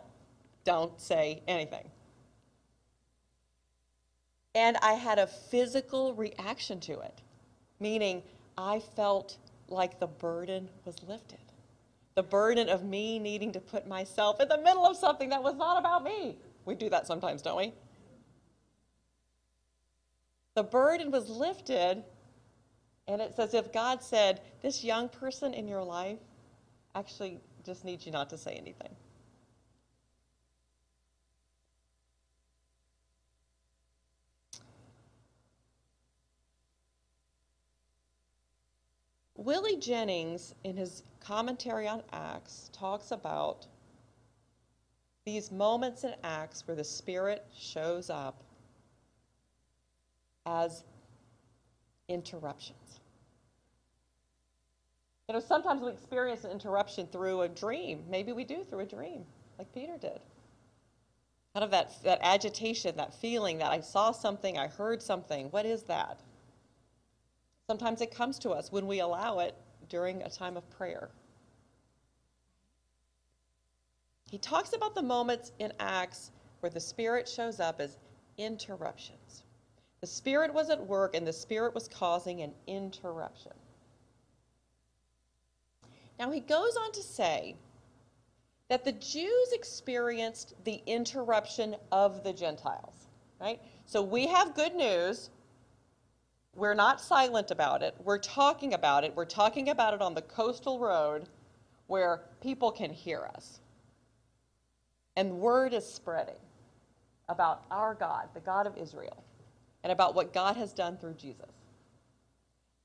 don't 0.64 0.98
say 1.02 1.42
anything. 1.46 1.90
And 4.58 4.76
I 4.82 4.94
had 4.94 5.20
a 5.20 5.28
physical 5.28 6.16
reaction 6.16 6.80
to 6.80 6.94
it, 6.94 7.22
meaning 7.80 8.24
I 8.58 8.80
felt 8.80 9.38
like 9.68 10.00
the 10.00 10.08
burden 10.08 10.68
was 10.84 10.96
lifted. 11.08 11.38
The 12.16 12.24
burden 12.24 12.68
of 12.68 12.84
me 12.84 13.20
needing 13.20 13.52
to 13.52 13.60
put 13.60 13.86
myself 13.86 14.40
in 14.40 14.48
the 14.48 14.58
middle 14.58 14.84
of 14.88 14.98
something 14.98 15.30
that 15.30 15.44
was 15.44 15.54
not 15.54 15.78
about 15.78 16.04
me. 16.04 16.40
We 16.66 16.74
do 16.74 16.90
that 16.90 17.06
sometimes, 17.06 17.44
don't 17.44 17.56
we? 17.56 17.72
The 20.56 20.64
burden 20.64 21.12
was 21.12 21.30
lifted, 21.30 22.04
and 23.08 23.22
it's 23.22 23.38
as 23.38 23.54
if 23.54 23.72
God 23.72 24.02
said, 24.02 24.42
This 24.64 24.84
young 24.84 25.08
person 25.08 25.54
in 25.54 25.68
your 25.68 25.84
life 25.84 26.18
actually 26.96 27.40
just 27.64 27.86
needs 27.86 28.08
you 28.08 28.12
not 28.12 28.28
to 28.32 28.40
say 28.40 28.54
anything. 28.54 28.96
Willie 39.38 39.78
Jennings, 39.78 40.56
in 40.64 40.76
his 40.76 41.04
commentary 41.20 41.88
on 41.88 42.02
Acts, 42.12 42.72
talks 42.74 43.12
about 43.12 43.68
these 45.26 45.52
moments 45.52 46.04
in 46.04 46.16
Acts 46.24 46.68
where 46.68 46.76
the 46.76 46.84
Spirit 46.84 47.46
shows 47.56 48.10
up 48.10 48.44
as 50.46 50.84
interruptions. 52.08 53.00
You 55.28 55.34
know, 55.34 55.42
sometimes 55.42 55.82
we 55.82 55.90
experience 55.92 56.46
an 56.46 56.52
interruption 56.52 57.06
through 57.08 57.42
a 57.42 57.50
dream. 57.50 58.04
Maybe 58.10 58.32
we 58.32 58.44
do 58.46 58.64
through 58.64 58.80
a 58.80 58.86
dream, 58.86 59.26
like 59.60 59.72
Peter 59.74 59.98
did. 60.00 60.20
Out 61.56 61.64
of 61.64 61.72
that, 61.72 61.92
that 62.04 62.20
agitation, 62.22 62.96
that 62.96 63.14
feeling 63.14 63.58
that 63.58 63.72
I 63.72 63.82
saw 63.82 64.12
something, 64.12 64.58
I 64.58 64.68
heard 64.68 65.02
something. 65.02 65.48
What 65.52 65.66
is 65.66 65.84
that? 65.84 66.22
Sometimes 67.68 68.02
it 68.02 68.16
comes 68.16 68.40
to 68.40 68.52
us 68.52 68.72
when 68.72 68.88
we 68.88 69.02
allow 69.02 69.40
it 69.40 69.56
during 69.90 70.24
a 70.24 70.30
time 70.30 70.56
of 70.56 70.70
prayer. 70.70 71.10
He 74.32 74.38
talks 74.38 74.74
about 74.74 74.96
the 74.96 75.02
moments 75.02 75.52
in 75.60 75.74
Acts 75.80 76.32
where 76.62 76.70
the 76.70 76.80
Spirit 76.80 77.28
shows 77.28 77.60
up 77.60 77.80
as 77.80 77.98
interruptions. 78.38 79.44
The 80.02 80.08
Spirit 80.08 80.54
was 80.54 80.70
at 80.70 80.86
work 80.86 81.16
and 81.16 81.26
the 81.26 81.34
Spirit 81.34 81.74
was 81.74 81.88
causing 81.88 82.42
an 82.42 82.54
interruption. 82.68 83.54
Now 86.20 86.32
he 86.32 86.40
goes 86.40 86.76
on 86.78 86.92
to 86.94 87.02
say 87.02 87.56
that 88.70 88.84
the 88.84 88.92
Jews 88.94 89.54
experienced 89.54 90.54
the 90.64 90.82
interruption 90.86 91.76
of 91.92 92.24
the 92.24 92.34
Gentiles, 92.34 93.08
right? 93.40 93.62
So 93.86 94.02
we 94.02 94.28
have 94.28 94.56
good 94.56 94.76
news. 94.76 95.30
We're 96.58 96.74
not 96.74 97.00
silent 97.00 97.52
about 97.52 97.84
it. 97.84 97.94
We're 98.04 98.18
talking 98.18 98.74
about 98.74 99.04
it. 99.04 99.16
We're 99.16 99.26
talking 99.26 99.70
about 99.70 99.94
it 99.94 100.02
on 100.02 100.16
the 100.16 100.24
coastal 100.24 100.80
road 100.80 101.30
where 101.86 102.24
people 102.42 102.72
can 102.72 102.90
hear 102.92 103.30
us. 103.36 103.60
And 105.16 105.34
word 105.34 105.72
is 105.72 105.86
spreading 105.86 106.40
about 107.30 107.64
our 107.70 107.94
God, 107.94 108.30
the 108.34 108.40
God 108.40 108.66
of 108.66 108.76
Israel, 108.76 109.24
and 109.84 109.92
about 109.92 110.16
what 110.16 110.34
God 110.34 110.58
has 110.58 110.74
done 110.74 110.98
through 110.98 111.14
Jesus. 111.14 111.52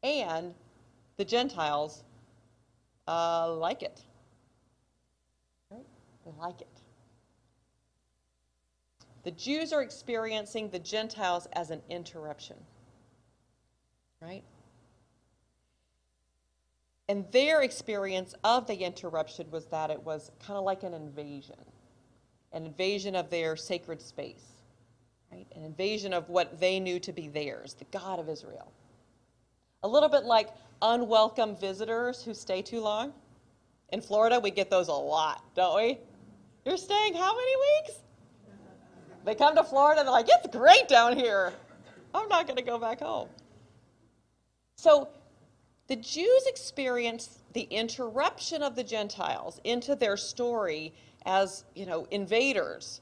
And 0.03 0.53
the 1.16 1.25
Gentiles 1.25 2.05
uh, 3.09 3.55
like 3.55 3.83
it. 3.83 4.03
Right? 5.70 5.87
They 6.27 6.33
like 6.39 6.61
it. 6.61 6.68
The 9.23 9.31
Jews 9.31 9.73
are 9.73 9.83
experiencing 9.83 10.68
the 10.68 10.79
Gentiles 10.79 11.49
as 11.55 11.70
an 11.70 11.81
interruption. 11.89 12.57
Right? 14.23 14.45
And 17.09 17.31
their 17.33 17.62
experience 17.62 18.35
of 18.45 18.66
the 18.66 18.77
interruption 18.77 19.51
was 19.51 19.66
that 19.66 19.91
it 19.91 20.03
was 20.03 20.31
kind 20.47 20.57
of 20.57 20.64
like 20.64 20.83
an 20.83 20.95
invasion 20.95 21.57
an 22.53 22.66
invasion 22.66 23.16
of 23.16 23.31
their 23.31 23.57
sacred 23.57 24.01
space, 24.01 24.45
right? 25.31 25.47
An 25.57 25.64
invasion 25.64 26.12
of 26.12 26.29
what 26.29 26.61
they 26.61 26.79
knew 26.79 27.01
to 27.01 27.12
be 27.12 27.29
theirs, 27.29 27.75
the 27.75 27.87
God 27.87 28.18
of 28.18 28.29
Israel. 28.29 28.70
A 29.83 29.89
little 29.89 30.09
bit 30.09 30.25
like 30.25 30.51
unwelcome 30.83 31.57
visitors 31.57 32.23
who 32.23 32.35
stay 32.35 32.62
too 32.62 32.81
long. 32.81 33.12
In 33.91 34.01
Florida, 34.01 34.39
we 34.39 34.51
get 34.51 34.70
those 34.70 34.89
a 34.89 34.93
lot, 34.93 35.45
don't 35.55 35.77
we? 35.77 35.99
You're 36.64 36.77
staying 36.77 37.14
how 37.14 37.35
many 37.35 37.53
weeks? 37.57 37.99
They 39.25 39.35
come 39.35 39.55
to 39.57 39.64
Florida, 39.64 40.01
and 40.01 40.09
they're 40.09 40.12
like, 40.12 40.29
it's 40.29 40.55
great 40.55 40.89
down 40.89 41.16
here. 41.16 41.53
I'm 42.14 42.29
not 42.29 42.47
going 42.47 42.57
to 42.57 42.62
go 42.62 42.79
back 42.79 43.01
home. 43.01 43.29
So 44.83 45.07
the 45.87 45.95
Jews 45.95 46.45
experience 46.49 47.39
the 47.53 47.68
interruption 47.70 48.64
of 48.64 48.74
the 48.74 48.83
Gentiles 48.83 49.61
into 49.62 49.95
their 49.95 50.16
story 50.16 50.93
as, 51.24 51.62
you 51.76 51.87
know, 51.87 52.09
invaders, 52.11 53.01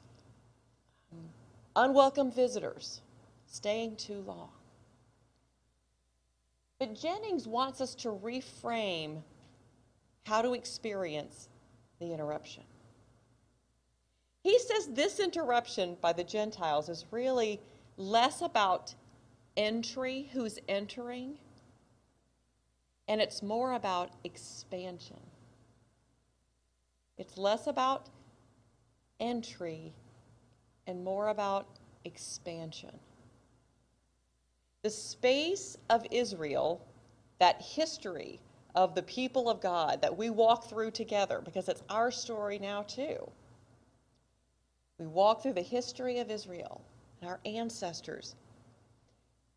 unwelcome 1.74 2.32
visitors, 2.32 3.00
staying 3.46 3.96
too 3.96 4.22
long. 4.26 4.50
But 6.78 6.94
Jennings 6.94 7.48
wants 7.48 7.80
us 7.80 7.94
to 7.94 8.08
reframe 8.08 9.22
how 10.26 10.42
to 10.42 10.52
experience 10.52 11.48
the 11.98 12.12
interruption. 12.12 12.64
He 14.42 14.58
says 14.58 14.88
this 14.88 15.18
interruption 15.18 15.96
by 16.02 16.12
the 16.12 16.24
Gentiles 16.24 16.90
is 16.90 17.06
really 17.10 17.58
less 17.96 18.42
about 18.42 18.94
entry, 19.56 20.28
who's 20.34 20.58
entering, 20.68 21.38
and 23.10 23.20
it's 23.20 23.42
more 23.42 23.72
about 23.72 24.12
expansion. 24.22 25.18
It's 27.18 27.36
less 27.36 27.66
about 27.66 28.08
entry 29.18 29.92
and 30.86 31.02
more 31.02 31.28
about 31.28 31.66
expansion. 32.04 32.96
The 34.84 34.90
space 34.90 35.76
of 35.90 36.06
Israel, 36.12 36.86
that 37.40 37.60
history 37.60 38.38
of 38.76 38.94
the 38.94 39.02
people 39.02 39.50
of 39.50 39.60
God 39.60 40.00
that 40.02 40.16
we 40.16 40.30
walk 40.30 40.68
through 40.68 40.92
together, 40.92 41.42
because 41.44 41.68
it's 41.68 41.82
our 41.90 42.12
story 42.12 42.60
now 42.60 42.82
too. 42.82 43.28
We 44.98 45.08
walk 45.08 45.42
through 45.42 45.54
the 45.54 45.62
history 45.62 46.20
of 46.20 46.30
Israel 46.30 46.80
and 47.20 47.28
our 47.28 47.40
ancestors, 47.44 48.36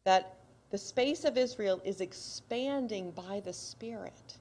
that 0.06 0.38
the 0.74 0.80
space 0.80 1.24
of 1.24 1.38
Israel 1.38 1.80
is 1.86 2.02
expanding 2.02 3.12
by 3.12 3.40
the 3.46 3.54
Spirit 3.54 4.40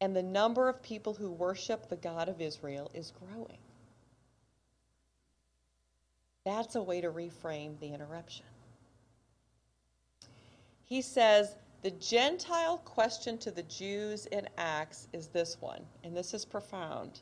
and 0.00 0.16
the 0.16 0.22
number 0.22 0.66
of 0.66 0.82
people 0.82 1.12
who 1.12 1.30
worship 1.30 1.90
the 1.90 1.96
God 1.96 2.26
of 2.26 2.40
Israel 2.40 2.90
is 2.94 3.12
growing. 3.20 3.58
That's 6.46 6.74
a 6.74 6.82
way 6.82 7.02
to 7.02 7.10
reframe 7.10 7.78
the 7.80 7.92
interruption. 7.92 8.46
He 10.86 11.02
says, 11.02 11.56
the 11.82 11.90
Gentile 11.90 12.78
question 12.86 13.36
to 13.36 13.50
the 13.50 13.64
Jews 13.64 14.24
in 14.24 14.48
Acts 14.56 15.08
is 15.12 15.26
this 15.26 15.58
one, 15.60 15.82
and 16.02 16.16
this 16.16 16.32
is 16.32 16.46
profound. 16.46 17.20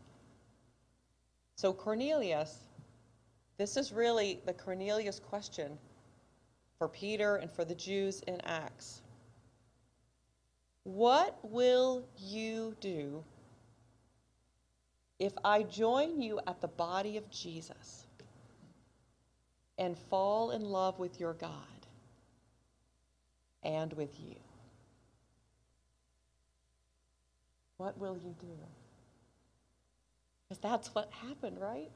So, 1.57 1.73
Cornelius, 1.73 2.59
this 3.59 3.77
is 3.77 3.93
really 3.93 4.39
the 4.47 4.53
Cornelius 4.53 5.19
question 5.19 5.77
for 6.79 6.89
Peter 6.89 7.37
and 7.37 7.51
for 7.51 7.65
the 7.65 7.75
Jews 7.75 8.23
in 8.27 8.41
Acts. 8.43 9.01
What 10.85 11.39
will 11.43 12.05
you 12.19 12.77
do 12.81 13.25
if 15.19 15.33
I 15.45 15.63
join 15.63 16.21
you 16.21 16.41
at 16.47 16.61
the 16.61 16.69
body 16.69 17.17
of 17.17 17.31
Jesus 17.31 18.07
and 19.79 19.97
fall 19.97 20.51
in 20.53 20.63
love 20.63 20.99
with 20.99 21.19
your 21.19 21.33
God 21.35 21.51
and 23.63 23.93
with 23.95 24.21
you? 24.21 24.37
What 27.79 27.99
will 27.99 28.17
you 28.17 28.35
do? 28.41 28.57
Because 30.49 30.61
that's 30.61 30.95
what 30.95 31.11
happened, 31.11 31.59
right? 31.61 31.91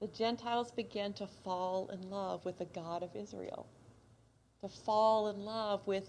The 0.00 0.08
Gentiles 0.08 0.70
began 0.70 1.14
to 1.14 1.26
fall 1.26 1.88
in 1.92 2.10
love 2.10 2.44
with 2.44 2.58
the 2.58 2.66
God 2.66 3.02
of 3.02 3.16
Israel, 3.16 3.66
to 4.64 4.68
fall 4.70 5.28
in 5.28 5.44
love 5.44 5.86
with 5.86 6.08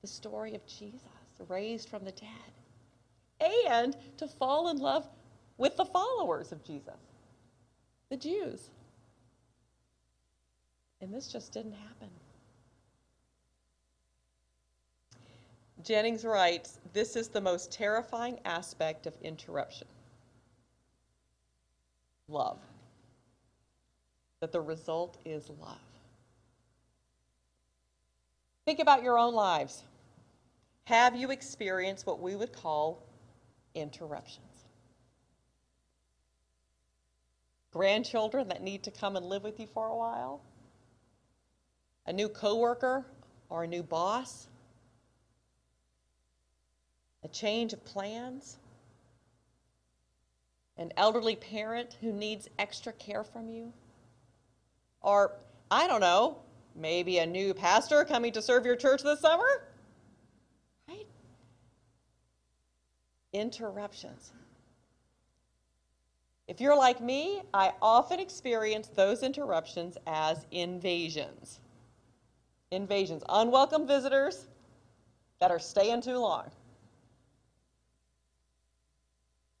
the 0.00 0.06
story 0.06 0.54
of 0.54 0.64
Jesus, 0.68 1.00
raised 1.48 1.88
from 1.88 2.04
the 2.04 2.12
dead, 2.12 3.50
and 3.68 3.96
to 4.18 4.28
fall 4.28 4.68
in 4.68 4.76
love 4.76 5.08
with 5.58 5.76
the 5.76 5.84
followers 5.84 6.52
of 6.52 6.62
Jesus, 6.62 6.94
the 8.08 8.16
Jews. 8.16 8.70
And 11.00 11.12
this 11.12 11.26
just 11.26 11.52
didn't 11.52 11.72
happen. 11.72 12.08
Jennings 15.82 16.24
writes 16.24 16.78
this 16.92 17.16
is 17.16 17.28
the 17.28 17.40
most 17.40 17.72
terrifying 17.72 18.38
aspect 18.44 19.08
of 19.08 19.14
interruption 19.22 19.88
love. 22.28 22.58
That 24.38 24.52
the 24.52 24.60
result 24.60 25.16
is 25.24 25.50
love. 25.60 25.85
Think 28.66 28.80
about 28.80 29.02
your 29.02 29.18
own 29.18 29.34
lives. 29.34 29.82
Have 30.84 31.16
you 31.16 31.30
experienced 31.30 32.06
what 32.06 32.20
we 32.20 32.36
would 32.36 32.52
call 32.52 33.02
interruptions? 33.74 34.44
Grandchildren 37.72 38.48
that 38.48 38.62
need 38.62 38.82
to 38.82 38.90
come 38.90 39.16
and 39.16 39.24
live 39.24 39.42
with 39.42 39.58
you 39.58 39.66
for 39.66 39.88
a 39.88 39.96
while? 39.96 40.42
A 42.06 42.12
new 42.12 42.28
coworker 42.28 43.06
or 43.48 43.64
a 43.64 43.66
new 43.66 43.82
boss? 43.82 44.48
a 47.26 47.28
change 47.28 47.72
of 47.72 47.84
plans, 47.84 48.56
an 50.76 50.92
elderly 50.96 51.34
parent 51.34 51.96
who 52.00 52.12
needs 52.12 52.48
extra 52.56 52.92
care 52.92 53.24
from 53.24 53.50
you, 53.50 53.72
or 55.00 55.32
I 55.68 55.88
don't 55.88 56.00
know, 56.00 56.38
maybe 56.76 57.18
a 57.18 57.26
new 57.26 57.54
pastor 57.54 58.04
coming 58.04 58.32
to 58.32 58.42
serve 58.42 58.64
your 58.64 58.76
church 58.76 59.02
this 59.02 59.20
summer? 59.20 59.68
Right? 60.88 61.06
Interruptions. 63.32 64.32
If 66.48 66.60
you're 66.60 66.76
like 66.76 67.00
me, 67.00 67.42
I 67.52 67.72
often 67.82 68.20
experience 68.20 68.88
those 68.88 69.22
interruptions 69.22 69.98
as 70.06 70.46
invasions. 70.52 71.60
Invasions, 72.70 73.22
unwelcome 73.28 73.86
visitors 73.86 74.46
that 75.40 75.50
are 75.50 75.58
staying 75.58 76.02
too 76.02 76.18
long 76.18 76.50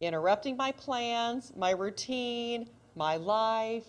interrupting 0.00 0.56
my 0.56 0.72
plans, 0.72 1.52
my 1.56 1.70
routine, 1.70 2.68
my 2.94 3.16
life. 3.16 3.86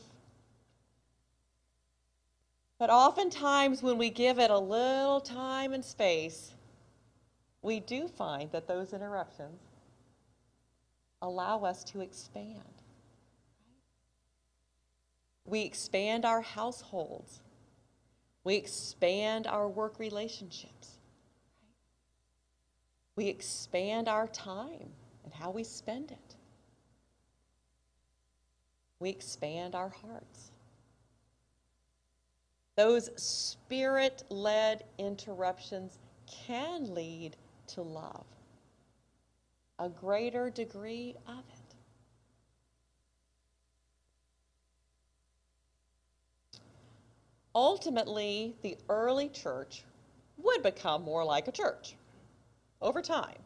But 2.80 2.90
oftentimes, 2.90 3.82
when 3.82 3.98
we 3.98 4.10
give 4.10 4.38
it 4.38 4.52
a 4.52 4.60
little 4.60 5.20
time 5.20 5.74
and 5.74 5.84
space, 5.84 6.54
we 7.62 7.80
do 7.80 8.08
find 8.08 8.52
that 8.52 8.68
those 8.68 8.94
interruptions 8.94 9.60
allow 11.22 11.64
us 11.64 11.84
to 11.86 12.02
expand. 12.02 12.62
We 15.44 15.62
expand 15.62 16.26
our 16.26 16.42
households. 16.42 17.40
We 18.44 18.56
expand 18.56 19.48
our 19.48 19.68
work 19.68 19.98
relationships. 19.98 21.00
We 23.16 23.28
expand 23.28 24.08
our 24.08 24.28
time 24.28 24.92
and 25.24 25.34
how 25.34 25.50
we 25.50 25.64
spend 25.64 26.12
it. 26.12 26.36
We 29.00 29.10
expand 29.10 29.74
our 29.74 29.90
hearts. 29.90 30.52
Those 32.78 33.10
spirit 33.20 34.24
led 34.30 34.84
interruptions 35.00 35.98
can 36.28 36.94
lead 36.94 37.36
to 37.70 37.82
love, 37.82 38.26
a 39.80 39.90
greater 39.90 40.52
degree 40.52 41.16
of 41.28 41.40
it. 41.40 41.76
Ultimately, 47.56 48.56
the 48.62 48.78
early 48.90 49.30
church 49.30 49.84
would 50.38 50.62
become 50.62 51.02
more 51.02 51.26
like 51.26 51.48
a 51.48 51.52
church 51.52 51.96
over 52.80 53.02
time. 53.02 53.40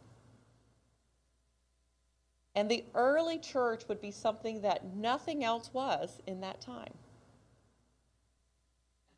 And 2.54 2.70
the 2.70 2.84
early 2.94 3.40
church 3.40 3.88
would 3.88 4.02
be 4.02 4.12
something 4.12 4.60
that 4.64 4.94
nothing 4.94 5.46
else 5.46 5.74
was 5.74 6.20
in 6.28 6.42
that 6.42 6.60
time. 6.60 6.92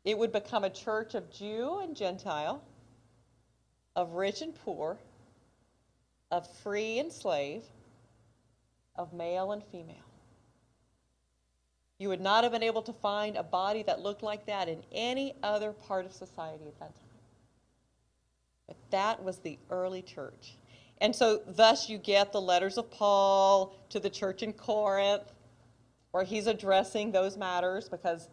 It 0.04 0.18
would 0.18 0.32
become 0.32 0.64
a 0.64 0.70
church 0.70 1.14
of 1.14 1.32
Jew 1.32 1.80
and 1.82 1.96
Gentile, 1.96 2.62
of 3.96 4.12
rich 4.12 4.42
and 4.42 4.54
poor, 4.54 4.98
of 6.30 6.46
free 6.58 6.98
and 6.98 7.12
slave, 7.12 7.62
of 8.96 9.12
male 9.12 9.52
and 9.52 9.62
female. 9.64 9.96
You 11.98 12.08
would 12.08 12.20
not 12.20 12.44
have 12.44 12.52
been 12.52 12.62
able 12.62 12.82
to 12.82 12.92
find 12.92 13.36
a 13.36 13.42
body 13.42 13.82
that 13.84 14.00
looked 14.00 14.22
like 14.22 14.46
that 14.46 14.68
in 14.68 14.82
any 14.92 15.34
other 15.42 15.72
part 15.72 16.04
of 16.04 16.12
society 16.12 16.66
at 16.66 16.78
that 16.80 16.94
time. 16.94 17.04
But 18.66 18.76
that 18.90 19.22
was 19.22 19.38
the 19.38 19.58
early 19.70 20.02
church. 20.02 20.56
And 20.98 21.14
so, 21.14 21.42
thus, 21.46 21.88
you 21.88 21.98
get 21.98 22.32
the 22.32 22.40
letters 22.40 22.78
of 22.78 22.90
Paul 22.90 23.76
to 23.90 24.00
the 24.00 24.10
church 24.10 24.42
in 24.42 24.52
Corinth, 24.52 25.32
where 26.10 26.24
he's 26.24 26.46
addressing 26.46 27.12
those 27.12 27.36
matters 27.36 27.88
because 27.88 28.28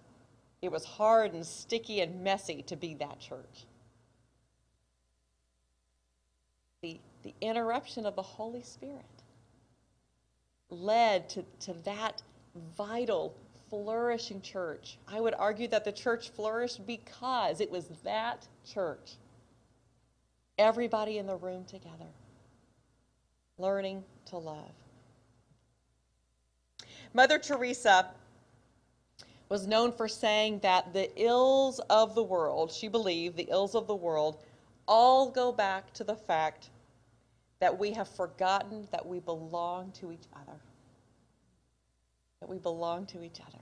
it 0.62 0.72
was 0.72 0.86
hard 0.86 1.34
and 1.34 1.46
sticky 1.46 2.02
and 2.02 2.24
messy 2.24 2.62
to 2.64 2.76
be 2.76 2.94
that 2.96 3.20
church. 3.20 3.66
The, 6.82 7.00
the 7.24 7.34
interruption 7.42 8.06
of 8.06 8.16
the 8.16 8.22
Holy 8.22 8.64
Spirit 8.64 9.06
led 10.70 11.30
to, 11.30 11.44
to 11.62 11.74
that 11.86 12.22
vital, 12.78 13.36
flourishing 13.70 14.42
church. 14.42 14.98
I 15.08 15.20
would 15.20 15.34
argue 15.34 15.68
that 15.70 15.86
the 15.86 15.92
church 15.92 16.30
flourished 16.30 16.86
because 16.86 17.60
it 17.62 17.70
was 17.70 17.88
that 18.04 18.48
church. 18.72 19.14
Everybody 20.58 21.18
in 21.18 21.28
the 21.28 21.36
room 21.36 21.66
together 21.66 22.08
learning 23.58 24.04
to 24.26 24.38
love. 24.38 24.72
Mother 27.14 27.38
Teresa 27.38 28.10
was 29.52 29.68
known 29.68 29.92
for 29.92 30.08
saying 30.08 30.60
that 30.60 30.94
the 30.94 31.12
ills 31.22 31.80
of 31.90 32.16
the 32.16 32.24
world, 32.24 32.72
she 32.72 32.88
believed 32.88 33.36
the 33.36 33.50
ills 33.52 33.76
of 33.76 33.86
the 33.86 33.94
world, 33.94 34.42
all 34.88 35.30
go 35.30 35.52
back 35.52 35.92
to 35.92 36.06
the 36.06 36.16
fact 36.16 36.70
that 37.60 37.78
we 37.78 37.92
have 37.92 38.08
forgotten 38.08 38.88
that 38.94 39.06
we 39.06 39.20
belong 39.20 39.92
to 39.92 40.10
each 40.10 40.24
other. 40.34 40.58
That 42.40 42.48
we 42.48 42.60
belong 42.60 43.06
to 43.08 43.24
each 43.24 43.42
other. 43.46 43.60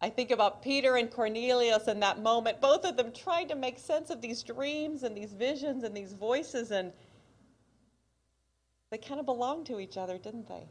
I 0.00 0.08
think 0.08 0.30
about 0.30 0.62
Peter 0.62 0.96
and 0.96 1.10
Cornelius 1.10 1.86
in 1.86 2.00
that 2.00 2.22
moment, 2.22 2.58
both 2.58 2.86
of 2.86 2.96
them 2.96 3.12
trying 3.12 3.48
to 3.48 3.54
make 3.54 3.78
sense 3.78 4.08
of 4.08 4.22
these 4.22 4.42
dreams 4.42 5.02
and 5.02 5.14
these 5.14 5.34
visions 5.34 5.84
and 5.84 5.94
these 5.94 6.14
voices 6.14 6.70
and 6.70 6.90
they 8.90 8.96
kind 8.96 9.20
of 9.20 9.26
belonged 9.26 9.66
to 9.66 9.78
each 9.78 9.98
other, 9.98 10.16
didn't 10.16 10.48
they? 10.48 10.66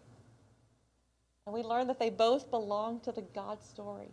And 1.45 1.53
we 1.53 1.61
learn 1.61 1.87
that 1.87 1.99
they 1.99 2.09
both 2.09 2.49
belong 2.49 2.99
to 3.01 3.11
the 3.11 3.21
God 3.21 3.63
story. 3.63 4.11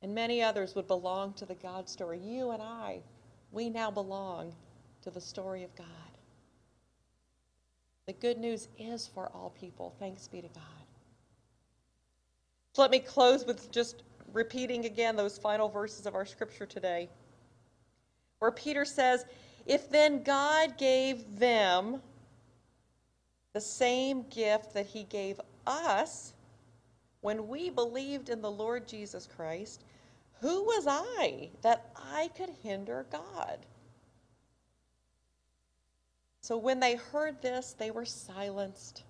And 0.00 0.14
many 0.14 0.42
others 0.42 0.74
would 0.74 0.86
belong 0.86 1.34
to 1.34 1.46
the 1.46 1.54
God 1.56 1.88
story. 1.88 2.18
You 2.18 2.50
and 2.52 2.62
I, 2.62 3.00
we 3.50 3.68
now 3.68 3.90
belong 3.90 4.54
to 5.02 5.10
the 5.10 5.20
story 5.20 5.64
of 5.64 5.74
God. 5.76 5.86
The 8.06 8.12
good 8.14 8.38
news 8.38 8.68
is 8.78 9.06
for 9.06 9.30
all 9.34 9.50
people. 9.50 9.94
Thanks 9.98 10.28
be 10.28 10.40
to 10.40 10.48
God. 10.48 10.64
So 12.72 12.82
let 12.82 12.90
me 12.90 13.00
close 13.00 13.44
with 13.44 13.70
just 13.70 14.02
repeating 14.32 14.86
again 14.86 15.16
those 15.16 15.36
final 15.36 15.68
verses 15.68 16.06
of 16.06 16.14
our 16.14 16.24
scripture 16.24 16.64
today, 16.64 17.10
where 18.38 18.50
Peter 18.50 18.84
says, 18.84 19.26
If 19.66 19.90
then 19.90 20.22
God 20.22 20.78
gave 20.78 21.38
them 21.38 22.00
the 23.52 23.60
same 23.60 24.22
gift 24.28 24.74
that 24.74 24.86
he 24.86 25.04
gave 25.04 25.40
us 25.66 26.32
when 27.20 27.48
we 27.48 27.70
believed 27.70 28.28
in 28.28 28.40
the 28.40 28.50
Lord 28.50 28.86
Jesus 28.86 29.26
Christ, 29.26 29.84
who 30.40 30.64
was 30.64 30.86
I 30.86 31.50
that 31.62 31.90
I 31.96 32.30
could 32.36 32.50
hinder 32.62 33.06
God? 33.10 33.58
So 36.40 36.56
when 36.56 36.80
they 36.80 36.94
heard 36.94 37.42
this, 37.42 37.74
they 37.76 37.90
were 37.90 38.04
silenced. 38.04 39.02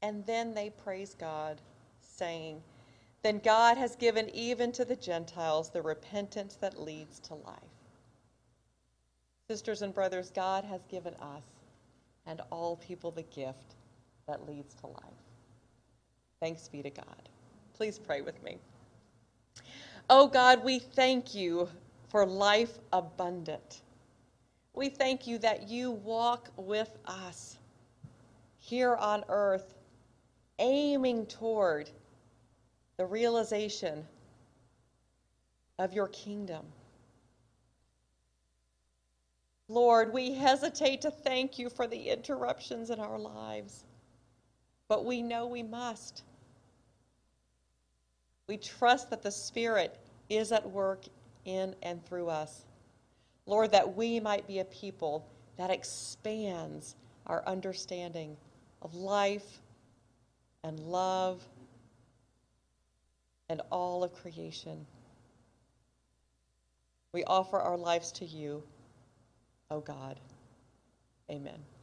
And 0.00 0.24
then 0.26 0.54
they 0.54 0.70
praised 0.70 1.18
God, 1.18 1.60
saying, 2.00 2.62
Then 3.22 3.40
God 3.40 3.76
has 3.76 3.94
given 3.94 4.30
even 4.30 4.72
to 4.72 4.84
the 4.84 4.96
Gentiles 4.96 5.70
the 5.70 5.82
repentance 5.82 6.56
that 6.60 6.80
leads 6.80 7.20
to 7.20 7.34
life. 7.34 7.58
Sisters 9.48 9.82
and 9.82 9.94
brothers, 9.94 10.30
God 10.30 10.64
has 10.64 10.80
given 10.86 11.14
us 11.14 11.42
and 12.28 12.42
all 12.50 12.76
people 12.76 13.10
the 13.10 13.22
gift 13.24 13.74
that 14.28 14.46
leads 14.46 14.74
to 14.74 14.86
life. 14.86 15.02
Thanks 16.40 16.68
be 16.68 16.82
to 16.82 16.90
God. 16.90 17.28
Please 17.74 17.98
pray 17.98 18.20
with 18.20 18.40
me. 18.44 18.58
Oh 20.10 20.28
God, 20.28 20.62
we 20.62 20.78
thank 20.78 21.34
you 21.34 21.68
for 22.08 22.24
life 22.24 22.78
abundant. 22.92 23.82
We 24.74 24.88
thank 24.88 25.26
you 25.26 25.38
that 25.38 25.68
you 25.68 25.90
walk 25.90 26.50
with 26.56 26.90
us 27.06 27.58
here 28.58 28.94
on 28.96 29.24
earth, 29.28 29.74
aiming 30.58 31.26
toward 31.26 31.90
the 32.96 33.06
realization 33.06 34.04
of 35.78 35.92
your 35.92 36.08
kingdom. 36.08 36.64
Lord, 39.68 40.12
we 40.12 40.32
hesitate 40.32 41.02
to 41.02 41.10
thank 41.10 41.58
you 41.58 41.68
for 41.68 41.86
the 41.86 42.08
interruptions 42.08 42.90
in 42.90 42.98
our 42.98 43.18
lives, 43.18 43.84
but 44.88 45.04
we 45.04 45.20
know 45.22 45.46
we 45.46 45.62
must. 45.62 46.22
We 48.46 48.56
trust 48.56 49.10
that 49.10 49.22
the 49.22 49.30
Spirit 49.30 49.98
is 50.30 50.52
at 50.52 50.68
work 50.70 51.04
in 51.44 51.74
and 51.82 52.04
through 52.06 52.28
us. 52.28 52.64
Lord, 53.44 53.72
that 53.72 53.96
we 53.96 54.20
might 54.20 54.46
be 54.46 54.58
a 54.58 54.64
people 54.64 55.26
that 55.58 55.70
expands 55.70 56.96
our 57.26 57.42
understanding 57.46 58.36
of 58.80 58.94
life 58.94 59.60
and 60.64 60.78
love 60.80 61.42
and 63.50 63.60
all 63.70 64.04
of 64.04 64.14
creation. 64.14 64.86
We 67.12 67.24
offer 67.24 67.58
our 67.58 67.76
lives 67.76 68.12
to 68.12 68.24
you, 68.24 68.62
O 69.70 69.80
God. 69.80 70.18
Amen. 71.30 71.77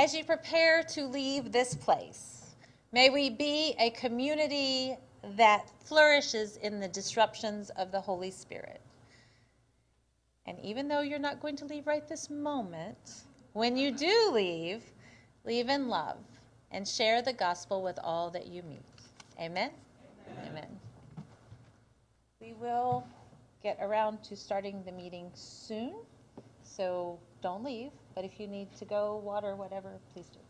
As 0.00 0.14
you 0.14 0.24
prepare 0.24 0.82
to 0.94 1.04
leave 1.04 1.52
this 1.52 1.74
place, 1.74 2.54
may 2.90 3.10
we 3.10 3.28
be 3.28 3.74
a 3.78 3.90
community 3.90 4.96
that 5.36 5.70
flourishes 5.84 6.56
in 6.56 6.80
the 6.80 6.88
disruptions 6.88 7.68
of 7.76 7.92
the 7.92 8.00
Holy 8.00 8.30
Spirit. 8.30 8.80
And 10.46 10.58
even 10.60 10.88
though 10.88 11.02
you're 11.02 11.18
not 11.18 11.42
going 11.42 11.54
to 11.56 11.66
leave 11.66 11.86
right 11.86 12.08
this 12.08 12.30
moment, 12.30 13.24
when 13.52 13.76
you 13.76 13.90
do 13.90 14.30
leave, 14.32 14.82
leave 15.44 15.68
in 15.68 15.90
love 15.90 16.16
and 16.70 16.88
share 16.88 17.20
the 17.20 17.34
gospel 17.34 17.82
with 17.82 17.98
all 18.02 18.30
that 18.30 18.46
you 18.46 18.62
meet. 18.62 18.80
Amen? 19.38 19.70
Amen. 20.30 20.48
Amen. 20.50 20.78
We 22.40 22.54
will 22.54 23.06
get 23.62 23.76
around 23.82 24.22
to 24.22 24.34
starting 24.34 24.82
the 24.82 24.92
meeting 24.92 25.30
soon, 25.34 25.92
so 26.62 27.18
don't 27.42 27.64
leave. 27.64 27.92
But 28.14 28.24
if 28.24 28.40
you 28.40 28.46
need 28.46 28.74
to 28.76 28.84
go, 28.84 29.16
water, 29.16 29.56
whatever, 29.56 30.00
please 30.12 30.28
do. 30.28 30.40